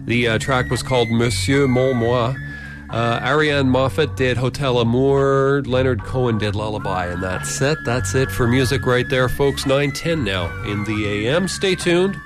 The 0.03 0.27
uh, 0.27 0.37
track 0.37 0.69
was 0.69 0.83
called 0.83 1.09
Monsieur 1.09 1.65
Montmois. 1.65 2.35
Uh, 2.89 3.21
Ariane 3.23 3.67
Moffatt 3.67 4.17
did 4.17 4.35
Hotel 4.35 4.79
Amour. 4.79 5.63
Leonard 5.65 6.03
Cohen 6.03 6.39
did 6.39 6.55
Lullaby. 6.55 7.05
And 7.05 7.23
that's 7.23 7.61
it. 7.61 7.77
That's 7.85 8.15
it 8.15 8.29
for 8.29 8.49
music 8.49 8.85
right 8.85 9.07
there, 9.07 9.29
folks. 9.29 9.65
910 9.65 10.25
now 10.25 10.47
in 10.63 10.83
the 10.83 11.27
AM. 11.27 11.47
Stay 11.47 11.75
tuned. 11.75 12.19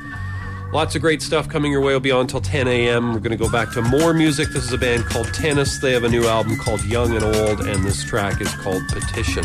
Lots 0.74 0.96
of 0.96 1.04
great 1.04 1.22
stuff 1.22 1.48
coming 1.48 1.72
your 1.72 1.82
way. 1.82 1.94
We'll 1.94 2.00
be 2.00 2.10
on 2.10 2.22
until 2.22 2.42
10 2.42 2.68
a.m. 2.68 3.14
We're 3.14 3.20
going 3.20 3.38
to 3.38 3.44
go 3.44 3.52
back 3.52 3.72
to 3.74 3.84
more 3.84 4.16
music. 4.16 4.48
This 4.48 4.64
is 4.64 4.74
a 4.74 4.78
band 4.80 5.06
called 5.06 5.32
Tennis. 5.36 5.78
They 5.78 5.92
have 5.92 6.04
a 6.04 6.10
new 6.10 6.26
album 6.26 6.58
called 6.58 6.84
Young 6.84 7.14
and 7.14 7.24
Old, 7.24 7.62
and 7.62 7.84
this 7.84 8.04
track 8.04 8.42
is 8.42 8.52
called 8.56 8.82
Petition. 8.88 9.44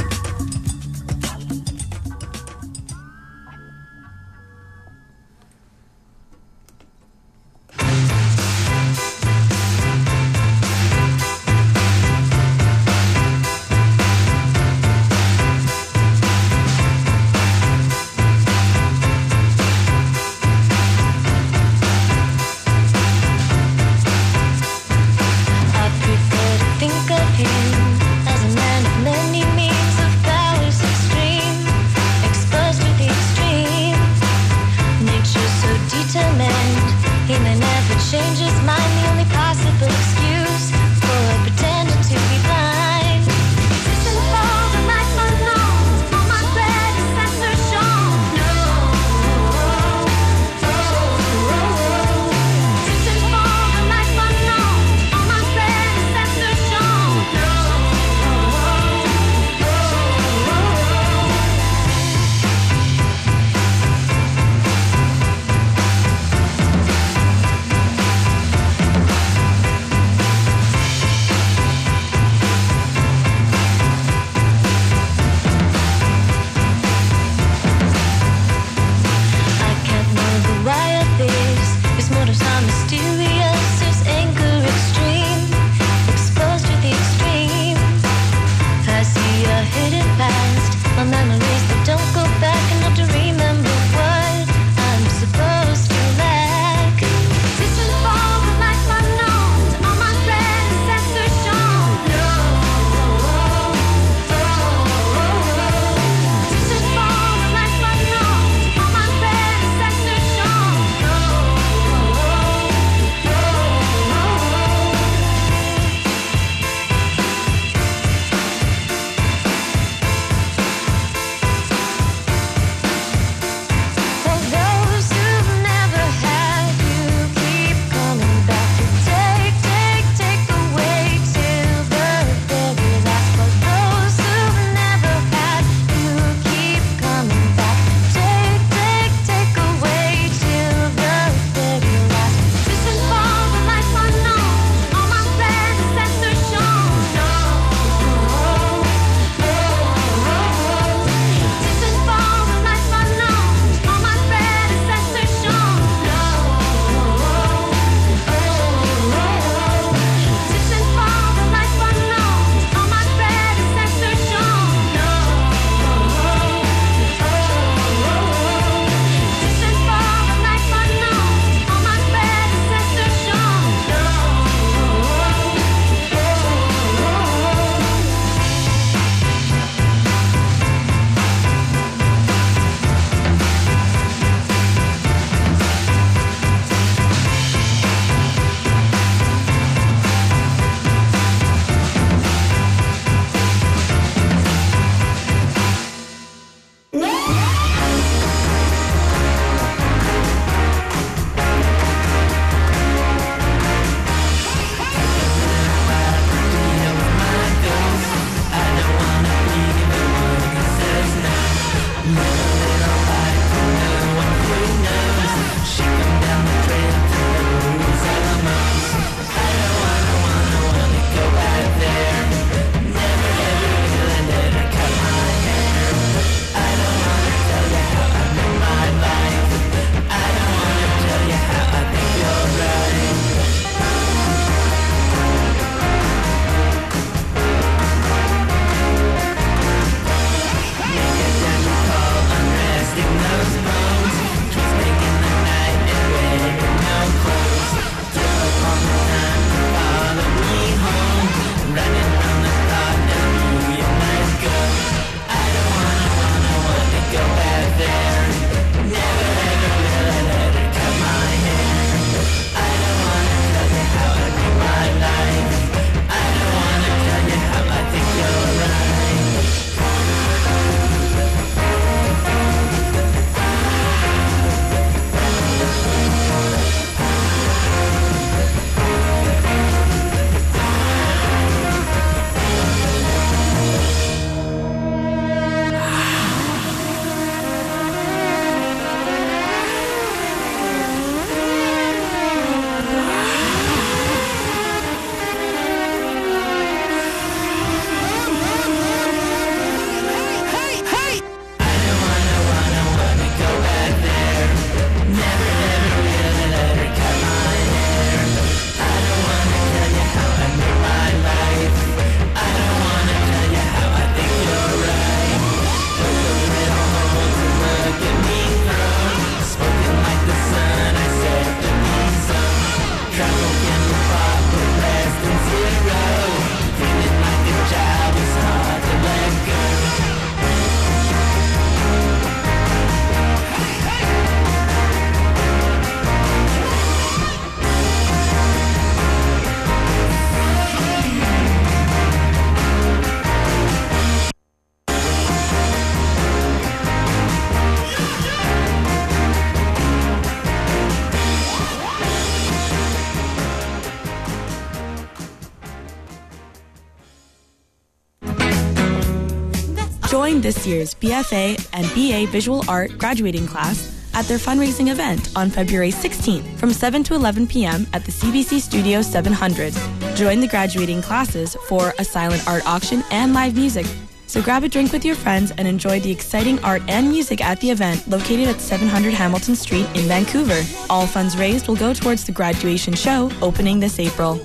Join 360.30 360.40
this 360.40 360.64
year's 360.64 360.94
BFA 360.94 361.58
and 361.72 361.84
BA 361.92 362.30
Visual 362.30 362.62
Art 362.68 362.96
graduating 362.98 363.48
class 363.48 364.08
at 364.14 364.26
their 364.26 364.38
fundraising 364.38 364.92
event 364.92 365.28
on 365.34 365.50
February 365.50 365.90
16th 365.90 366.56
from 366.56 366.72
7 366.72 367.02
to 367.02 367.14
11 367.14 367.48
p.m. 367.48 367.84
at 367.92 368.04
the 368.04 368.12
CBC 368.12 368.60
Studio 368.60 369.02
700. 369.02 369.74
Join 370.14 370.38
the 370.38 370.46
graduating 370.46 371.02
classes 371.02 371.56
for 371.66 371.92
a 371.98 372.04
silent 372.04 372.46
art 372.46 372.64
auction 372.64 373.02
and 373.10 373.34
live 373.34 373.56
music. 373.56 373.86
So 374.28 374.40
grab 374.40 374.62
a 374.62 374.68
drink 374.68 374.92
with 374.92 375.04
your 375.04 375.16
friends 375.16 375.50
and 375.50 375.66
enjoy 375.66 375.98
the 375.98 376.12
exciting 376.12 376.62
art 376.62 376.82
and 376.86 377.08
music 377.08 377.40
at 377.40 377.60
the 377.60 377.70
event 377.70 378.06
located 378.06 378.46
at 378.46 378.60
700 378.60 379.12
Hamilton 379.12 379.56
Street 379.56 379.86
in 379.96 380.02
Vancouver. 380.02 380.62
All 380.88 381.08
funds 381.08 381.36
raised 381.36 381.66
will 381.66 381.74
go 381.74 381.92
towards 381.92 382.22
the 382.22 382.30
graduation 382.30 382.94
show 382.94 383.32
opening 383.42 383.80
this 383.80 383.98
April. 383.98 384.38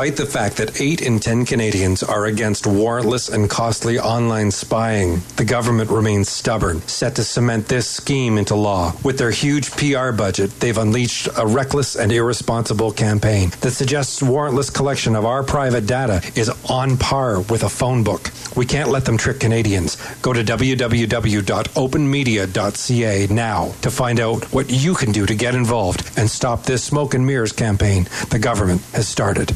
Despite 0.00 0.16
the 0.16 0.24
fact 0.24 0.56
that 0.56 0.80
8 0.80 1.02
in 1.02 1.20
10 1.20 1.44
Canadians 1.44 2.02
are 2.02 2.24
against 2.24 2.64
warrantless 2.64 3.30
and 3.30 3.50
costly 3.50 3.98
online 3.98 4.50
spying, 4.50 5.20
the 5.36 5.44
government 5.44 5.90
remains 5.90 6.30
stubborn, 6.30 6.80
set 6.88 7.16
to 7.16 7.22
cement 7.22 7.68
this 7.68 7.86
scheme 7.86 8.38
into 8.38 8.54
law. 8.54 8.94
With 9.04 9.18
their 9.18 9.30
huge 9.30 9.70
PR 9.72 10.12
budget, 10.12 10.58
they've 10.58 10.78
unleashed 10.78 11.28
a 11.36 11.46
reckless 11.46 11.96
and 11.96 12.10
irresponsible 12.10 12.92
campaign 12.92 13.52
that 13.60 13.72
suggests 13.72 14.22
warrantless 14.22 14.72
collection 14.72 15.14
of 15.14 15.26
our 15.26 15.42
private 15.42 15.86
data 15.86 16.22
is 16.34 16.48
on 16.70 16.96
par 16.96 17.42
with 17.42 17.64
a 17.64 17.68
phone 17.68 18.02
book. 18.02 18.30
We 18.56 18.64
can't 18.64 18.88
let 18.88 19.04
them 19.04 19.18
trick 19.18 19.38
Canadians. 19.38 19.98
Go 20.22 20.32
to 20.32 20.42
www.openmedia.ca 20.42 23.26
now 23.26 23.74
to 23.82 23.90
find 23.90 24.18
out 24.18 24.44
what 24.44 24.70
you 24.70 24.94
can 24.94 25.12
do 25.12 25.26
to 25.26 25.34
get 25.34 25.54
involved 25.54 26.10
and 26.16 26.30
stop 26.30 26.62
this 26.62 26.82
smoke 26.82 27.12
and 27.12 27.26
mirrors 27.26 27.52
campaign 27.52 28.08
the 28.30 28.38
government 28.38 28.80
has 28.94 29.06
started. 29.06 29.54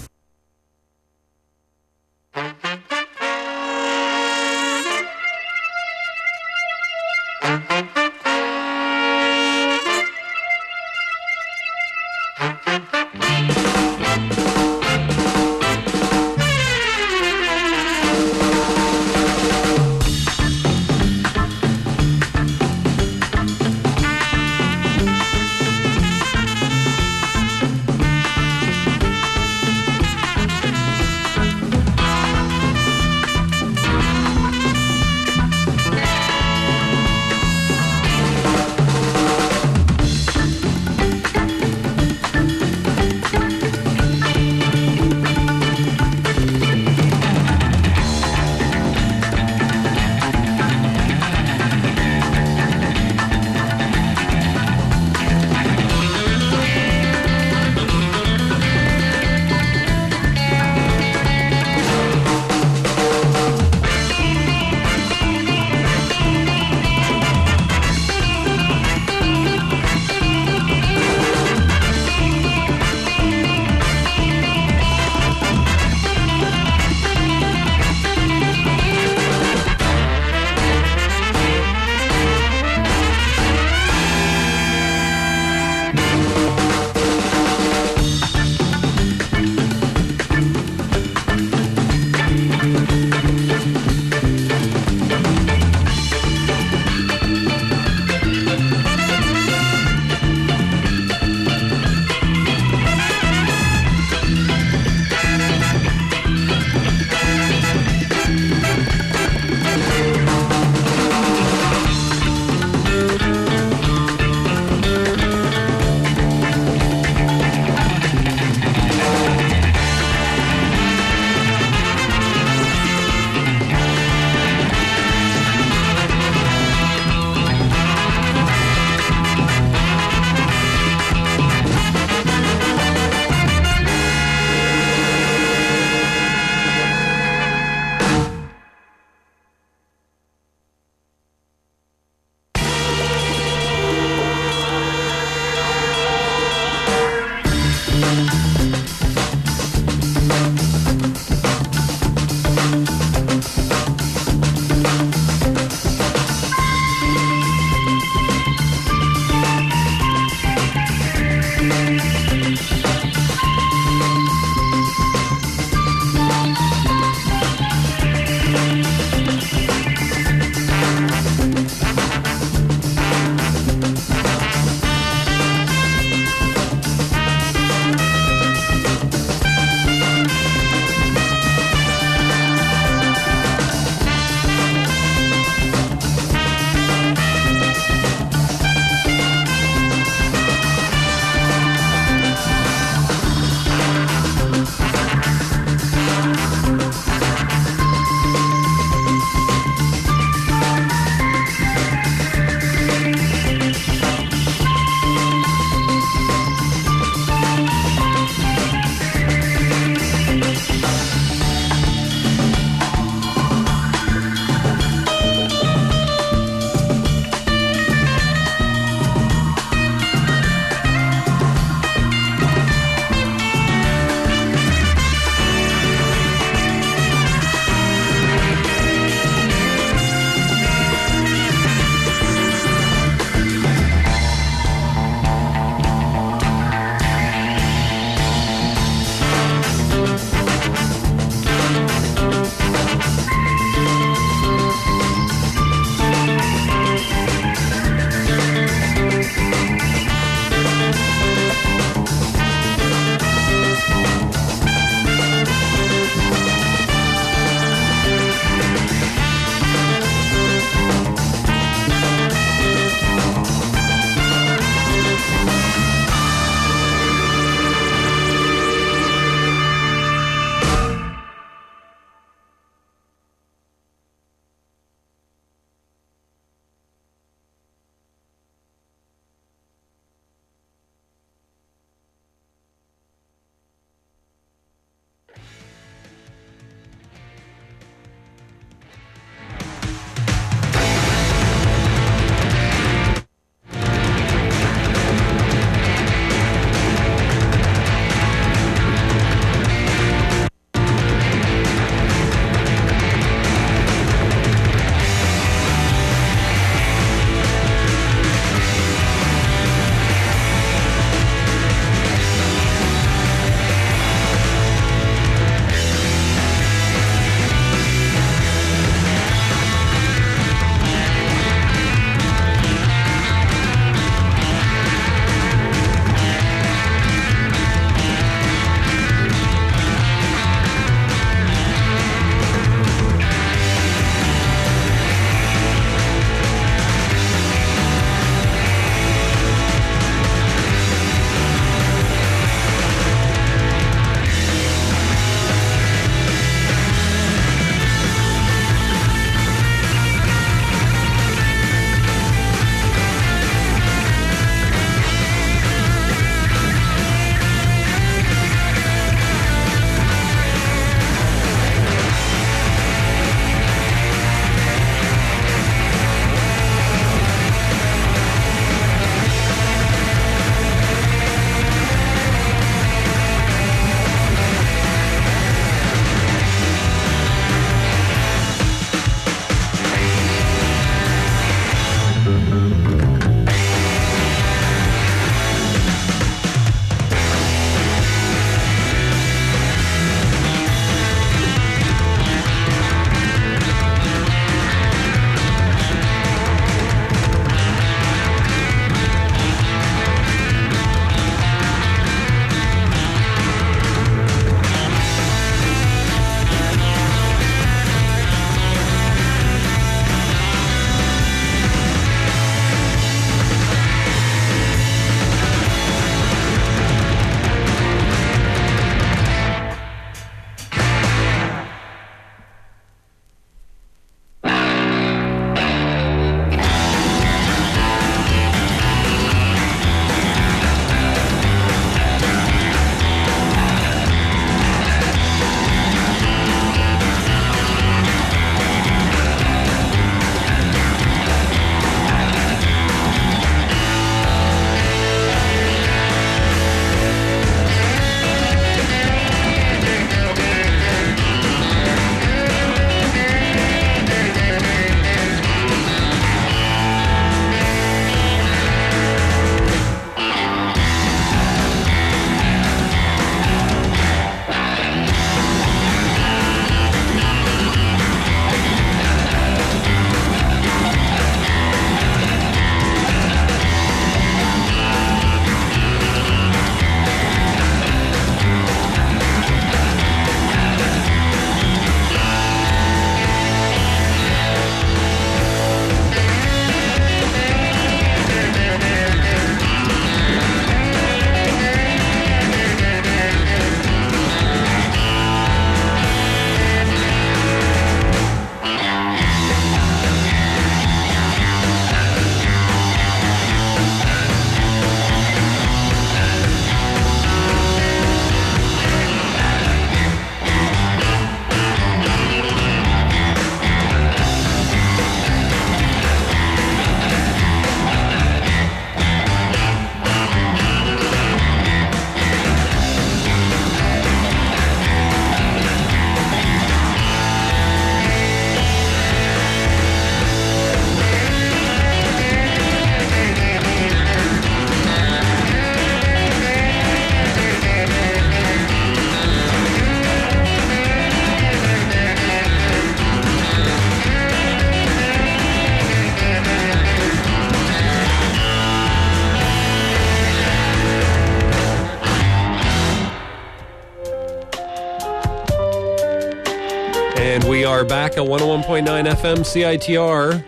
Are 557.85 557.87
back 557.87 558.13
at 558.13 558.27
101.9 558.27 558.87
FM 558.87 559.39
CITR. 559.41 560.43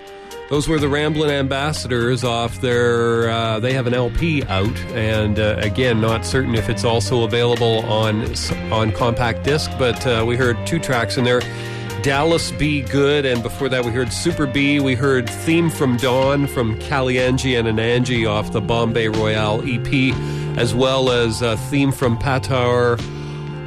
Those 0.48 0.68
were 0.68 0.78
the 0.78 0.88
Ramblin' 0.88 1.28
Ambassadors 1.28 2.24
off 2.24 2.62
their. 2.62 3.28
Uh, 3.28 3.60
they 3.60 3.74
have 3.74 3.86
an 3.86 3.92
LP 3.92 4.42
out, 4.44 4.74
and 4.94 5.38
uh, 5.38 5.56
again, 5.58 6.00
not 6.00 6.24
certain 6.24 6.54
if 6.54 6.70
it's 6.70 6.82
also 6.82 7.24
available 7.24 7.80
on 7.80 8.24
on 8.72 8.90
compact 8.90 9.44
disc. 9.44 9.70
But 9.78 10.06
uh, 10.06 10.24
we 10.26 10.38
heard 10.38 10.56
two 10.66 10.78
tracks 10.78 11.18
in 11.18 11.24
there. 11.24 11.42
Dallas 12.00 12.52
Be 12.52 12.80
Good, 12.80 13.26
and 13.26 13.42
before 13.42 13.68
that 13.68 13.84
we 13.84 13.90
heard 13.90 14.14
Super 14.14 14.46
B. 14.46 14.80
We 14.80 14.94
heard 14.94 15.28
Theme 15.28 15.68
from 15.68 15.98
Dawn 15.98 16.46
from 16.46 16.78
Kalyanji 16.78 17.58
and 17.58 17.68
Anandji 17.68 18.26
off 18.26 18.50
the 18.50 18.62
Bombay 18.62 19.08
Royale 19.08 19.60
EP, 19.66 20.14
as 20.56 20.74
well 20.74 21.10
as 21.10 21.42
uh, 21.42 21.56
Theme 21.68 21.92
from 21.92 22.16
Patar 22.16 22.98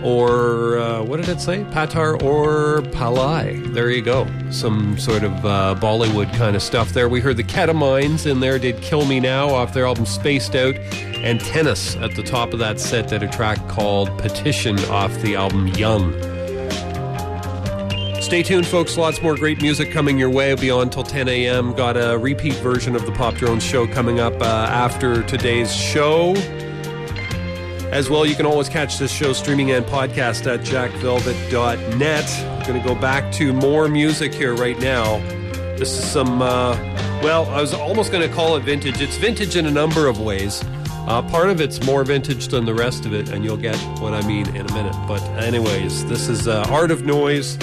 or 0.04 0.78
uh, 0.78 1.04
what 1.04 1.18
did 1.18 1.30
it 1.30 1.42
say? 1.42 1.64
Patar 1.66 2.22
or 2.24 2.82
Palai. 2.92 3.74
There 3.74 3.90
you 3.90 4.02
go. 4.02 4.28
Some 4.52 4.98
sort 4.98 5.24
of 5.24 5.34
uh, 5.46 5.76
Bollywood 5.80 6.34
kind 6.36 6.56
of 6.56 6.64
stuff 6.64 6.90
there. 6.90 7.10
We 7.10 7.22
heard 7.22 7.38
the 7.38 7.44
Ketamines 7.44 8.30
in 8.30 8.40
there 8.40 8.60
did 8.60 8.82
Kill 8.82 9.06
Me 9.06 9.20
Now 9.20 9.50
off 9.50 9.74
their 9.74 9.86
album 9.86 10.06
Spaced 10.06 10.56
Out, 10.56 10.76
and 10.76 11.40
Tennis 11.40 11.96
at 11.98 12.16
the 12.16 12.24
top 12.24 12.54
of 12.54 12.60
that 12.60 12.80
set 12.80 13.10
did 13.10 13.24
a 13.24 13.28
track 13.28 13.68
called 13.68 14.10
Petition 14.20 14.80
off 14.86 15.14
the 15.22 15.36
album 15.36 15.68
Young. 15.70 16.14
Stay 18.22 18.44
tuned, 18.44 18.68
folks. 18.68 18.98
Lots 18.98 19.22
more 19.22 19.36
great 19.36 19.62
music 19.62 19.92
coming 19.92 20.20
your 20.20 20.30
way. 20.30 20.52
It'll 20.52 20.62
be 20.62 20.70
on 20.70 20.90
till 20.90 21.04
10 21.04 21.28
a.m. 21.30 21.74
Got 21.74 21.98
a 21.98 22.18
repeat 22.18 22.56
version 22.56 22.96
of 22.96 23.06
the 23.06 23.12
Pop 23.14 23.36
Drones 23.36 23.64
show 23.64 23.88
coming 23.88 24.20
up 24.20 24.34
uh, 24.42 24.46
after 24.46 25.24
today's 25.24 25.74
show. 25.74 26.36
As 27.92 28.08
well, 28.08 28.24
you 28.24 28.36
can 28.36 28.46
always 28.46 28.70
catch 28.70 29.00
this 29.00 29.12
show 29.12 29.34
streaming 29.34 29.72
and 29.72 29.84
podcast 29.84 30.46
at 30.46 30.60
jackvelvet.net. 30.60 32.30
I'm 32.46 32.68
going 32.68 32.80
to 32.80 32.88
go 32.88 32.94
back 32.94 33.32
to 33.34 33.52
more 33.52 33.88
music 33.88 34.32
here 34.32 34.54
right 34.54 34.78
now. 34.80 35.18
This 35.76 35.98
is 35.98 36.04
some, 36.04 36.40
uh, 36.40 36.76
well, 37.24 37.50
I 37.50 37.60
was 37.60 37.74
almost 37.74 38.12
going 38.12 38.28
to 38.28 38.34
call 38.34 38.56
it 38.58 38.64
vintage. 38.64 39.02
It's 39.02 39.18
vintage 39.18 39.56
in 39.56 39.66
a 39.66 39.72
number 39.72 40.08
of 40.08 40.20
ways. 40.20 40.64
Uh, 41.08 41.24
part 41.32 41.50
of 41.50 41.62
it's 41.62 41.84
more 41.84 42.04
vintage 42.04 42.50
than 42.50 42.66
the 42.66 42.76
rest 42.76 43.08
of 43.08 43.14
it, 43.16 43.30
and 43.30 43.44
you'll 43.44 43.58
get 43.58 43.76
what 44.00 44.14
I 44.14 44.22
mean 44.28 44.48
in 44.56 44.70
a 44.70 44.74
minute. 44.74 44.96
But, 45.08 45.24
anyways, 45.42 46.06
this 46.06 46.30
is 46.30 46.48
uh, 46.48 46.68
Art 46.70 46.92
of 46.92 47.06
Noise 47.08 47.58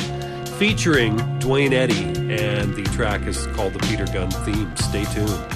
featuring 0.58 1.16
Duane 1.38 1.72
Eddy, 1.72 2.04
and 2.04 2.74
the 2.74 2.82
track 2.94 3.22
is 3.28 3.46
called 3.48 3.74
the 3.74 3.78
Peter 3.86 4.06
Gunn 4.06 4.30
theme. 4.30 4.74
Stay 4.76 5.04
tuned. 5.04 5.55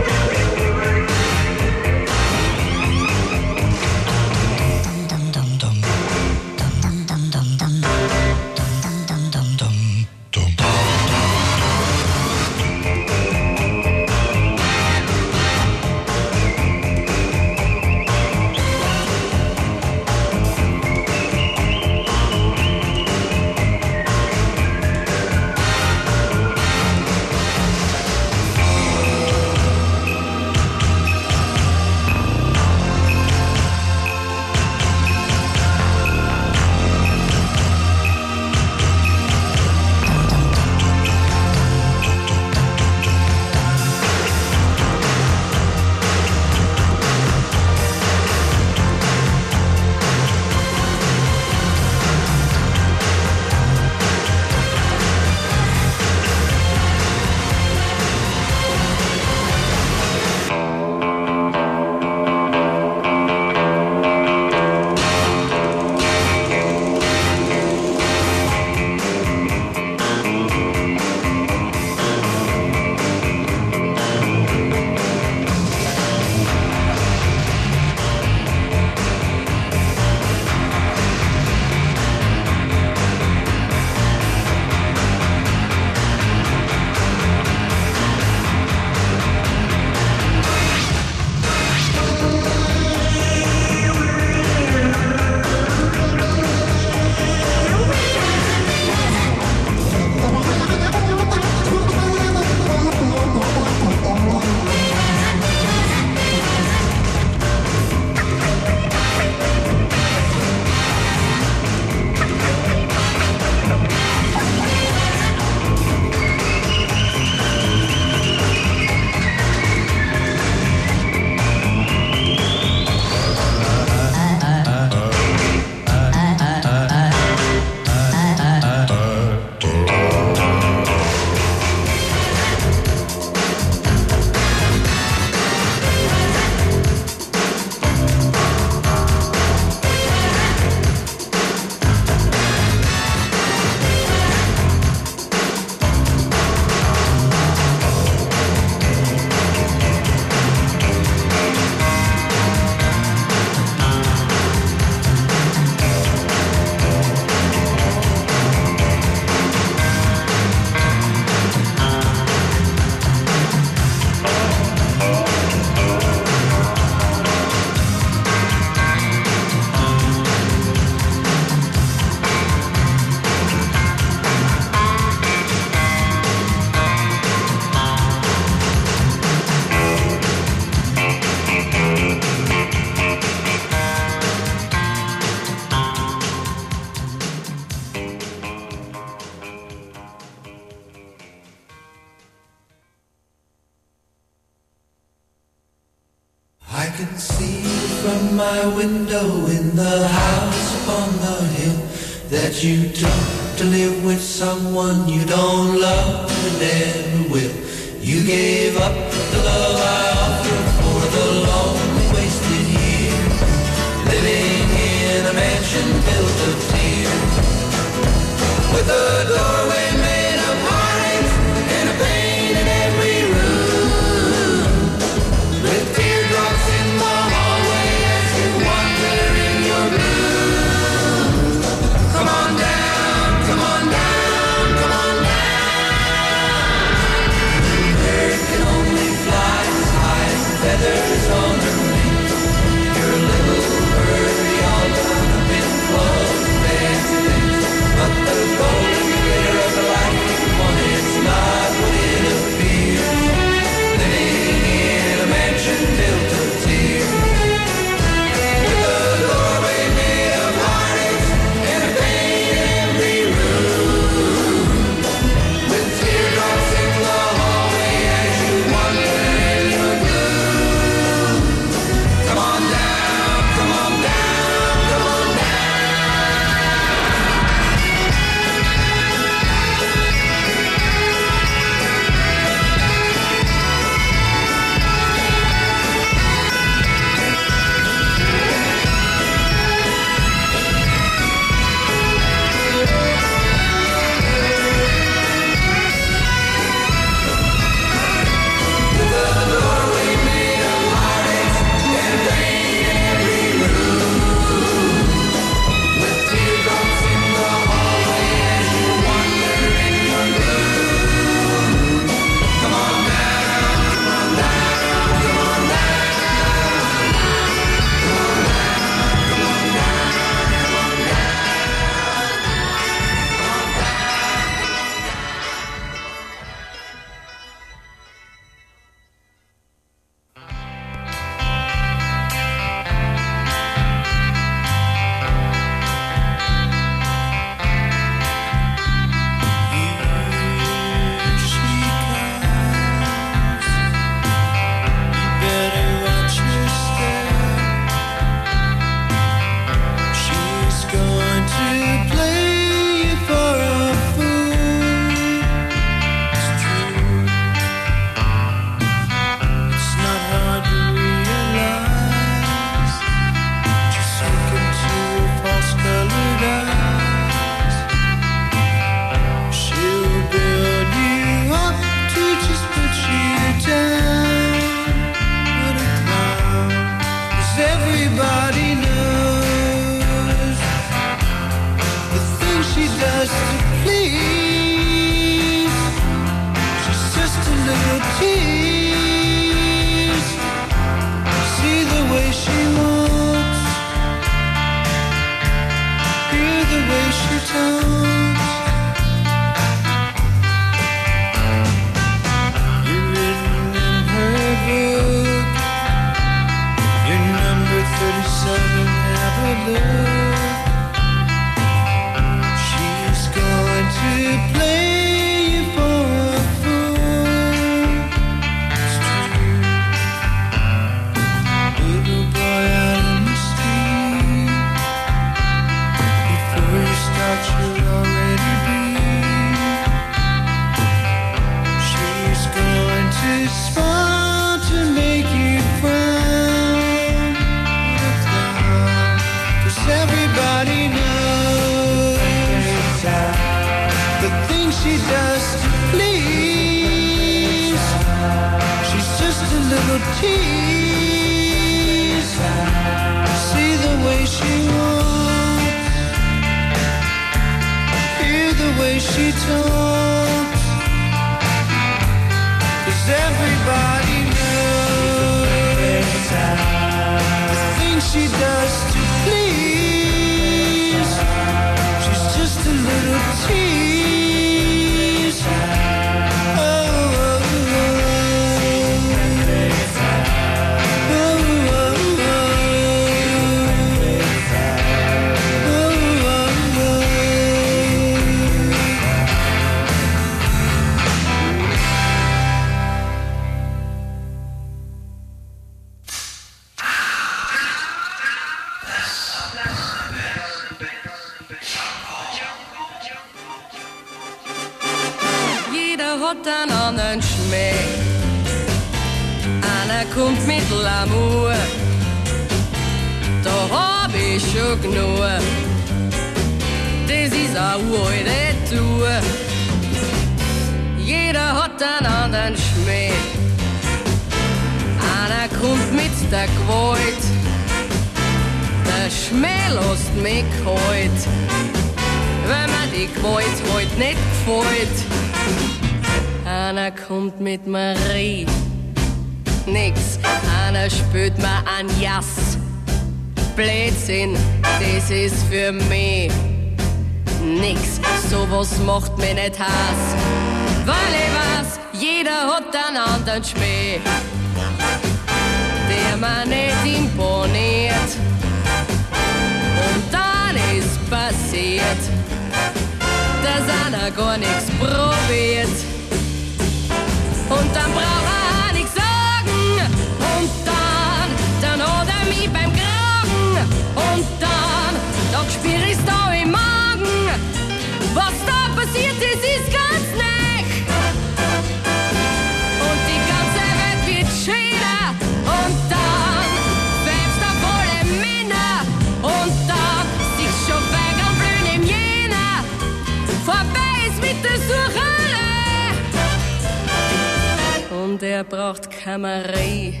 und 598.16 598.22
er 598.22 598.44
braucht 598.44 598.90
Kamerei. 598.90 600.00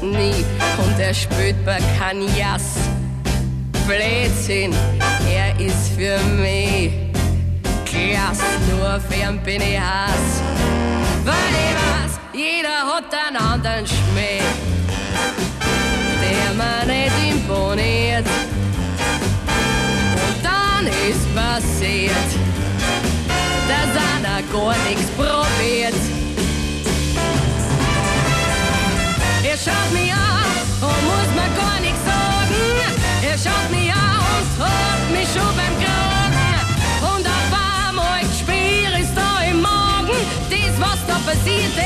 Nie 0.00 0.44
und 0.78 0.98
er 0.98 1.12
spielt 1.12 1.62
bei 1.66 1.78
Kanyas. 1.98 2.78
Blödsinn, 3.86 4.74
er 5.30 5.60
ist 5.60 5.90
für 5.94 6.18
mich 6.40 6.92
klass. 7.84 8.40
Nur 8.70 8.98
fern 9.10 9.38
bin 9.44 9.60
ich 9.60 9.78
Hass, 9.78 10.40
weil 11.26 11.52
ich 11.66 11.76
weiß, 11.84 12.18
jeder 12.32 12.78
hat 12.90 13.12
einen 13.12 13.36
anderen 13.36 13.86
Schmäh, 13.86 14.40
der 16.22 16.54
mir 16.54 16.94
nicht 16.94 17.34
imponiert. 17.34 18.26
Und 20.26 20.42
dann 20.42 20.86
ist 20.86 21.34
passiert 21.34 22.46
dass 23.68 23.90
einer 24.14 24.42
gar 24.52 24.76
nichts 24.88 25.10
probiert. 25.10 26.15
schaut 29.66 29.92
mich 29.92 30.12
an 30.12 30.46
und 30.80 31.00
muss 31.10 31.30
mir 31.34 31.50
gar 31.60 31.80
nichts 31.80 32.02
sagen. 32.04 32.54
Er 33.22 33.36
schaut 33.36 33.68
mich 33.70 33.92
an 33.92 34.18
und 34.34 34.46
hat 34.64 35.10
mich 35.10 35.28
schon 35.34 35.52
beim 35.58 35.74
Kragen. 35.82 36.54
Und 37.12 37.26
auf 37.26 37.50
einmal 37.88 38.20
spür 38.38 38.90
ich 39.00 39.10
da 39.14 39.42
im 39.50 39.62
Morgen, 39.62 40.18
das 40.50 40.74
was 40.78 41.00
da 41.08 41.14
passiert 41.28 41.76
ist. 41.76 41.85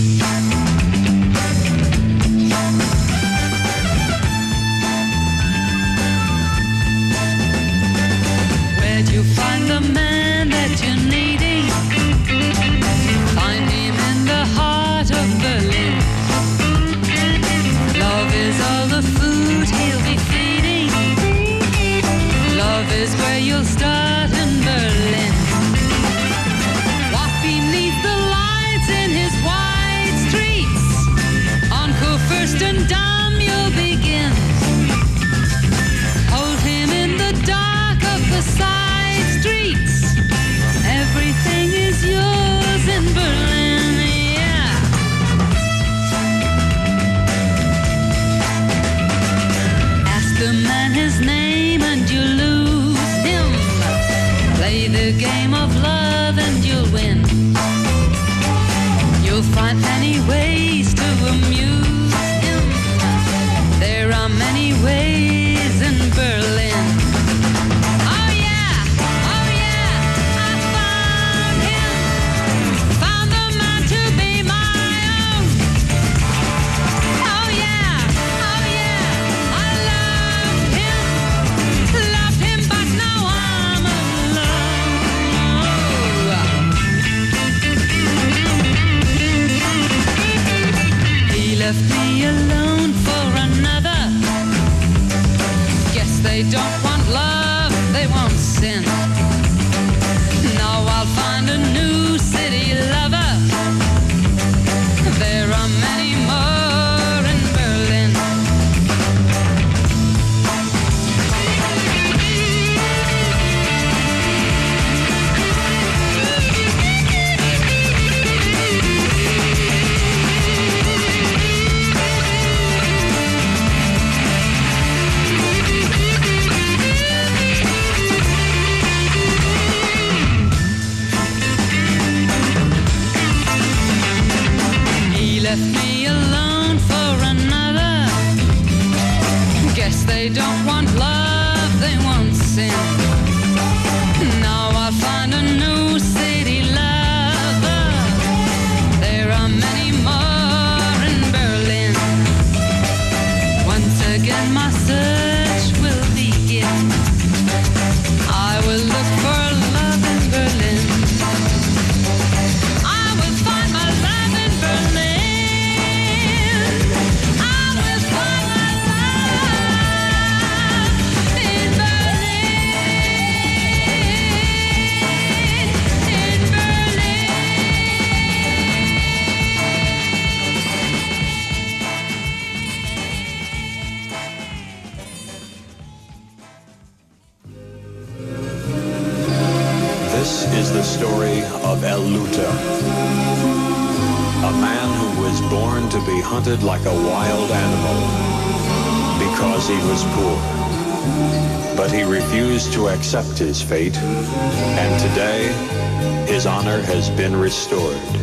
his 203.41 203.59
fate, 203.59 203.97
and 203.97 205.01
today 205.01 206.31
his 206.31 206.45
honor 206.45 206.79
has 206.81 207.09
been 207.09 207.35
restored. 207.35 208.20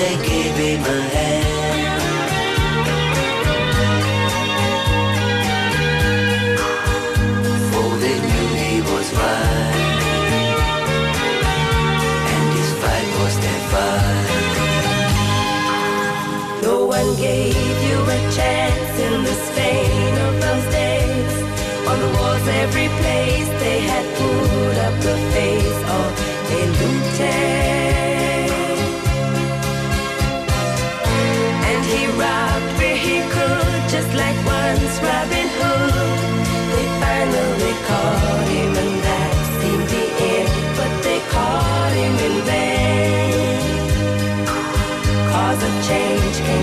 they 0.00 0.16
gave 0.16 0.52
me 0.56 0.70
my 0.78 1.00
hand. 1.14 2.00
For 7.70 7.88
they 8.02 8.18
knew 8.28 8.48
he 8.64 8.74
was 8.90 9.08
and 12.32 12.46
his 12.56 12.70
fight 12.80 13.08
was. 13.20 13.34
No 16.62 16.76
one 16.96 17.10
gave 17.16 17.78
you 17.86 17.98
a 18.16 18.20
chance 18.38 18.92
in 19.06 19.14
the 19.28 19.36
Spain 19.48 20.12
of 20.26 20.32
those 20.44 20.66
days. 20.80 21.34
On 21.90 21.96
the 22.04 22.10
walls, 22.16 22.46
every 22.64 22.88
place 23.00 23.50
they 23.64 23.80
had 23.92 24.06
put 24.18 24.76
up 24.86 24.94
the 25.08 25.16
face 25.34 25.80
of 25.98 26.08
a 26.56 26.60
lieutenant. 26.78 27.59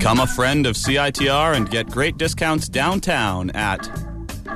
Become 0.00 0.20
a 0.20 0.26
friend 0.26 0.66
of 0.66 0.76
CITR 0.76 1.54
and 1.54 1.70
get 1.70 1.86
great 1.86 2.16
discounts 2.16 2.70
downtown 2.70 3.50
at 3.50 3.82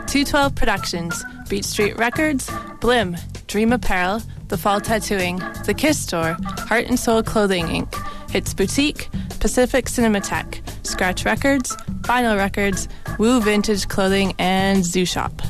212 0.07 0.55
Productions, 0.55 1.23
Beat 1.51 1.67
Street 1.67 1.99
Records, 1.99 2.49
Blim, 2.81 3.21
Dream 3.47 3.71
Apparel, 3.71 4.23
The 4.49 4.57
Fall 4.57 4.81
Tattooing, 4.81 5.37
The 5.67 5.75
Kiss 5.75 6.01
Store, 6.01 6.39
Heart 6.43 6.87
and 6.87 6.99
Soul 6.99 7.23
Clothing 7.23 7.67
Inc., 7.67 8.31
Hits 8.31 8.55
Boutique, 8.55 9.11
Pacific 9.39 9.85
Cinematheque, 9.85 10.63
Scratch 10.87 11.27
Records, 11.27 11.77
Vinyl 12.01 12.39
Records, 12.39 12.89
Woo 13.19 13.39
Vintage 13.43 13.87
Clothing, 13.89 14.33
and 14.39 14.83
Zoo 14.83 15.05
Shop. 15.05 15.43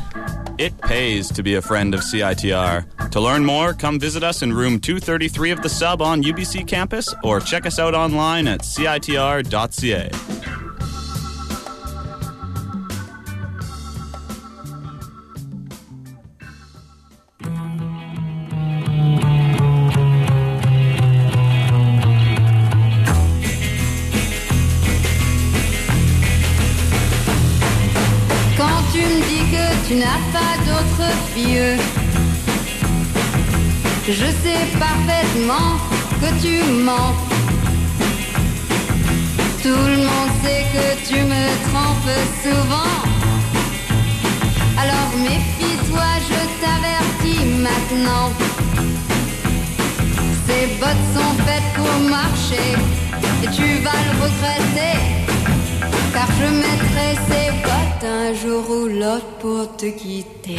It 0.57 0.81
pays 0.81 1.29
to 1.33 1.43
be 1.43 1.57
a 1.57 1.63
friend 1.63 1.95
of 1.95 2.01
CITR. 2.01 3.11
To 3.11 3.21
learn 3.21 3.45
more, 3.45 3.75
come 3.75 3.99
visit 3.99 4.23
us 4.23 4.43
in 4.43 4.53
room 4.53 4.79
233 4.79 5.51
of 5.51 5.63
the 5.63 5.69
sub 5.69 6.01
on 6.01 6.23
UBC 6.23 6.67
campus 6.69 7.13
or 7.25 7.41
check 7.41 7.67
us 7.67 7.81
out 7.81 7.95
online 7.95 8.47
at 8.47 8.61
citr.ca. 8.61 10.11
mens, 35.47 35.79
que 36.21 36.31
tu 36.43 36.55
mens. 36.89 37.15
Tout 39.63 39.85
le 39.93 39.99
monde 40.09 40.33
sait 40.43 40.65
que 40.75 40.87
tu 41.09 41.19
me 41.33 41.45
trompes 41.67 42.19
souvent. 42.43 42.95
Alors 44.83 45.11
méfie-toi, 45.27 46.11
je 46.31 46.41
t'avertis 46.61 47.45
maintenant. 47.67 48.29
Ces 50.47 50.65
bottes 50.81 51.07
sont 51.17 51.35
faites 51.47 51.71
pour 51.77 51.95
marcher 52.09 52.71
et 53.43 53.49
tu 53.59 53.69
vas 53.85 54.01
le 54.07 54.13
regretter. 54.23 54.99
Car 56.13 56.29
je 56.41 56.49
mettrai 56.65 57.09
ces 57.29 57.51
bottes 57.65 58.05
un 58.05 58.35
jour 58.35 58.65
ou 58.71 58.87
l'autre 58.87 59.33
pour 59.41 59.77
te 59.77 59.87
quitter. 59.87 60.59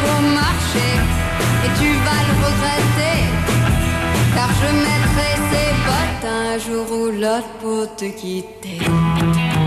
pour 0.00 0.20
marcher 0.40 0.94
et 1.64 1.70
tu 1.78 1.88
vas 2.04 2.22
le 2.28 2.34
regretter. 2.44 3.20
Car 4.34 4.50
je 4.60 4.70
mettrai 4.86 5.30
ses 5.50 5.70
bottes 5.86 6.26
un 6.42 6.58
jour 6.58 6.86
ou 6.98 7.06
l'autre 7.20 7.52
pour 7.60 7.96
te 7.96 8.06
quitter. 8.06 9.59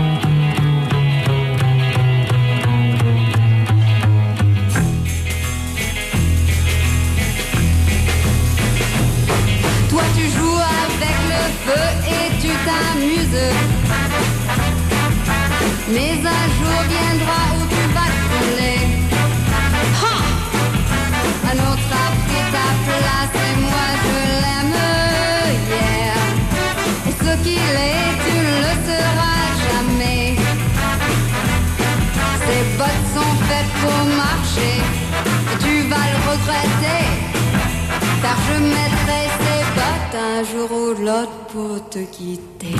car 38.22 38.36
je 38.48 38.58
mettrai 38.58 39.22
ces 39.44 39.62
bottes 39.76 40.16
un 40.32 40.44
jour 40.44 40.70
ou 40.72 41.02
l'autre 41.02 41.38
pour 41.52 41.88
te 41.88 41.98
quitter. 41.98 42.76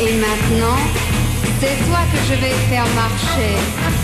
Et 0.00 0.14
maintenant, 0.14 0.80
c'est 1.60 1.76
toi 1.86 2.00
que 2.12 2.18
je 2.28 2.34
vais 2.40 2.56
faire 2.70 2.86
marcher 2.94 4.01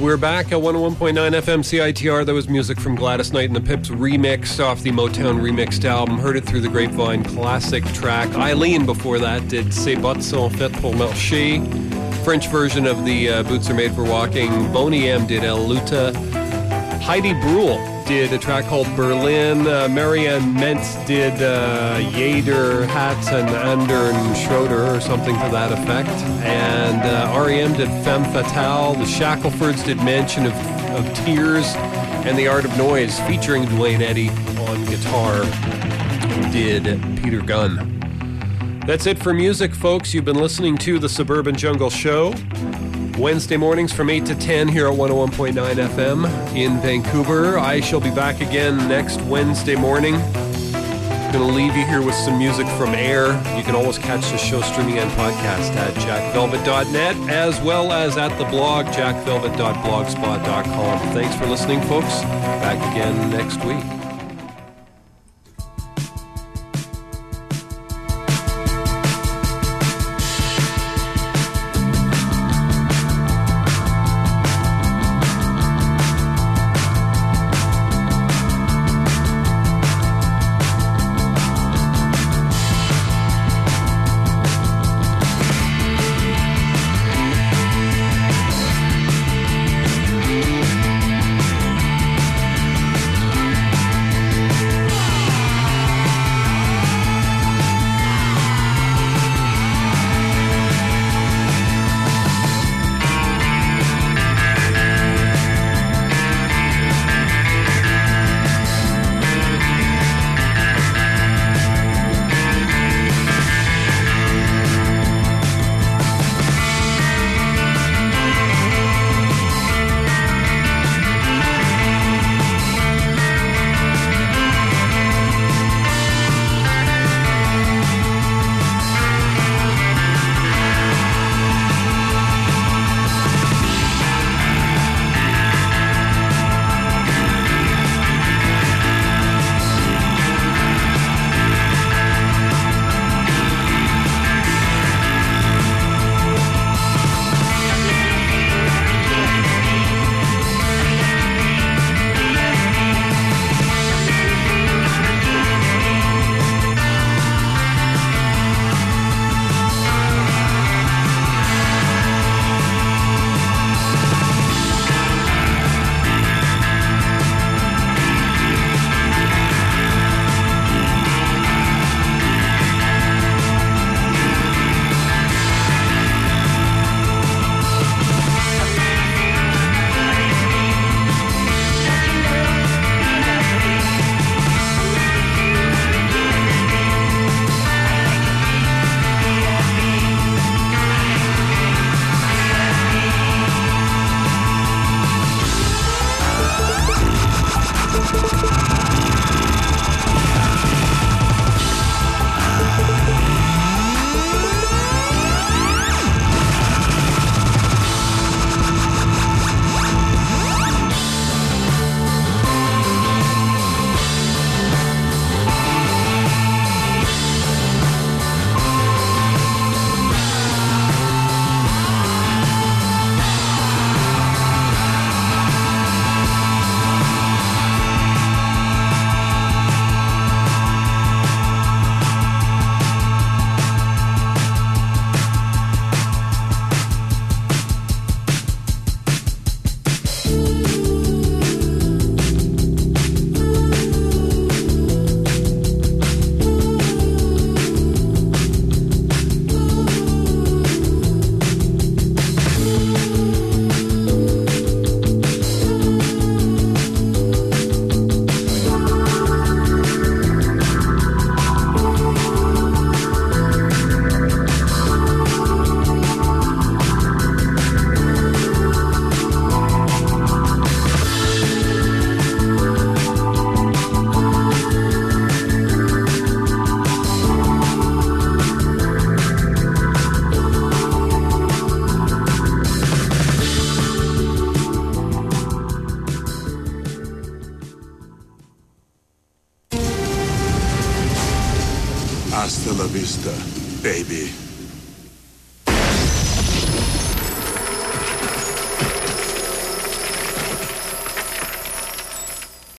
We're 0.00 0.16
back 0.16 0.46
at 0.46 0.58
101.9 0.58 1.12
FM 1.12 1.60
CITR. 1.60 2.24
That 2.24 2.32
was 2.32 2.48
music 2.48 2.80
from 2.80 2.94
Gladys 2.94 3.34
Knight 3.34 3.50
and 3.50 3.54
the 3.54 3.60
Pips 3.60 3.90
remix 3.90 4.58
off 4.58 4.80
the 4.80 4.90
Motown 4.90 5.42
remixed 5.42 5.84
album. 5.84 6.16
Heard 6.16 6.38
it 6.38 6.46
through 6.46 6.62
the 6.62 6.70
grapevine 6.70 7.22
classic 7.22 7.84
track. 7.92 8.34
Eileen 8.34 8.86
before 8.86 9.18
that 9.18 9.46
did 9.48 9.74
C'est 9.74 9.96
bottes 9.96 10.22
sont 10.22 10.48
faites 10.48 10.72
pour 10.80 10.94
marcher. 10.94 11.60
French 12.24 12.48
version 12.48 12.86
of 12.86 13.04
the 13.04 13.28
uh, 13.28 13.42
Boots 13.42 13.68
Are 13.68 13.74
Made 13.74 13.94
for 13.94 14.04
Walking. 14.04 14.72
Boney 14.72 15.10
M 15.10 15.26
did 15.26 15.44
El 15.44 15.68
Lute. 15.68 16.16
Heidi 17.02 17.34
Brühl 17.34 17.89
did 18.10 18.32
a 18.32 18.38
track 18.38 18.64
called 18.64 18.88
Berlin. 18.96 19.68
Uh, 19.68 19.88
Marianne 19.88 20.52
Mendt 20.56 21.06
did 21.06 21.32
uh, 21.40 21.94
Hatz, 22.88 23.28
and 23.28 23.48
Andern 23.48 24.34
Schroeder, 24.34 24.84
or 24.84 25.00
something 25.00 25.36
to 25.36 25.48
that 25.50 25.70
effect. 25.70 26.08
And 26.44 27.00
uh, 27.02 27.40
REM 27.46 27.72
did 27.74 27.86
Femme 28.02 28.24
Fatale. 28.32 28.94
The 28.94 29.04
Shacklefords 29.04 29.84
did 29.84 29.98
Mansion 29.98 30.46
of, 30.46 30.52
of 30.96 31.14
Tears. 31.18 31.64
And 32.26 32.36
The 32.36 32.48
Art 32.48 32.64
of 32.64 32.76
Noise, 32.76 33.20
featuring 33.20 33.64
Duane 33.66 34.02
Eddy 34.02 34.28
on 34.28 34.84
guitar, 34.86 35.44
did 36.50 37.00
Peter 37.22 37.40
Gunn. 37.40 37.96
That's 38.88 39.06
it 39.06 39.20
for 39.22 39.32
music, 39.32 39.72
folks. 39.72 40.12
You've 40.12 40.24
been 40.24 40.40
listening 40.40 40.76
to 40.78 40.98
The 40.98 41.08
Suburban 41.08 41.54
Jungle 41.54 41.90
Show. 41.90 42.34
Wednesday 43.18 43.56
mornings 43.56 43.92
from 43.92 44.10
8 44.10 44.26
to 44.26 44.34
10 44.34 44.68
here 44.68 44.86
at 44.86 44.92
101.9 44.94 45.54
FM 45.54 46.26
in 46.56 46.80
Vancouver. 46.80 47.58
I 47.58 47.80
shall 47.80 48.00
be 48.00 48.10
back 48.10 48.40
again 48.40 48.76
next 48.88 49.20
Wednesday 49.22 49.76
morning. 49.76 50.16
I'm 50.16 51.32
going 51.32 51.48
to 51.48 51.54
leave 51.54 51.76
you 51.76 51.86
here 51.86 52.02
with 52.02 52.16
some 52.16 52.36
music 52.38 52.66
from 52.76 52.90
Air. 52.90 53.26
You 53.56 53.62
can 53.62 53.76
always 53.76 53.98
catch 53.98 54.28
the 54.30 54.36
show 54.36 54.60
streaming 54.62 54.98
and 54.98 55.08
podcast 55.12 55.76
at 55.76 55.94
jackvelvet.net 55.94 57.16
as 57.30 57.60
well 57.60 57.92
as 57.92 58.16
at 58.16 58.36
the 58.38 58.44
blog 58.46 58.86
jackvelvet.blogspot.com. 58.86 60.98
Thanks 61.14 61.36
for 61.36 61.46
listening, 61.46 61.80
folks. 61.82 62.22
Back 62.22 62.78
again 62.92 63.30
next 63.30 63.64
week. 63.64 63.99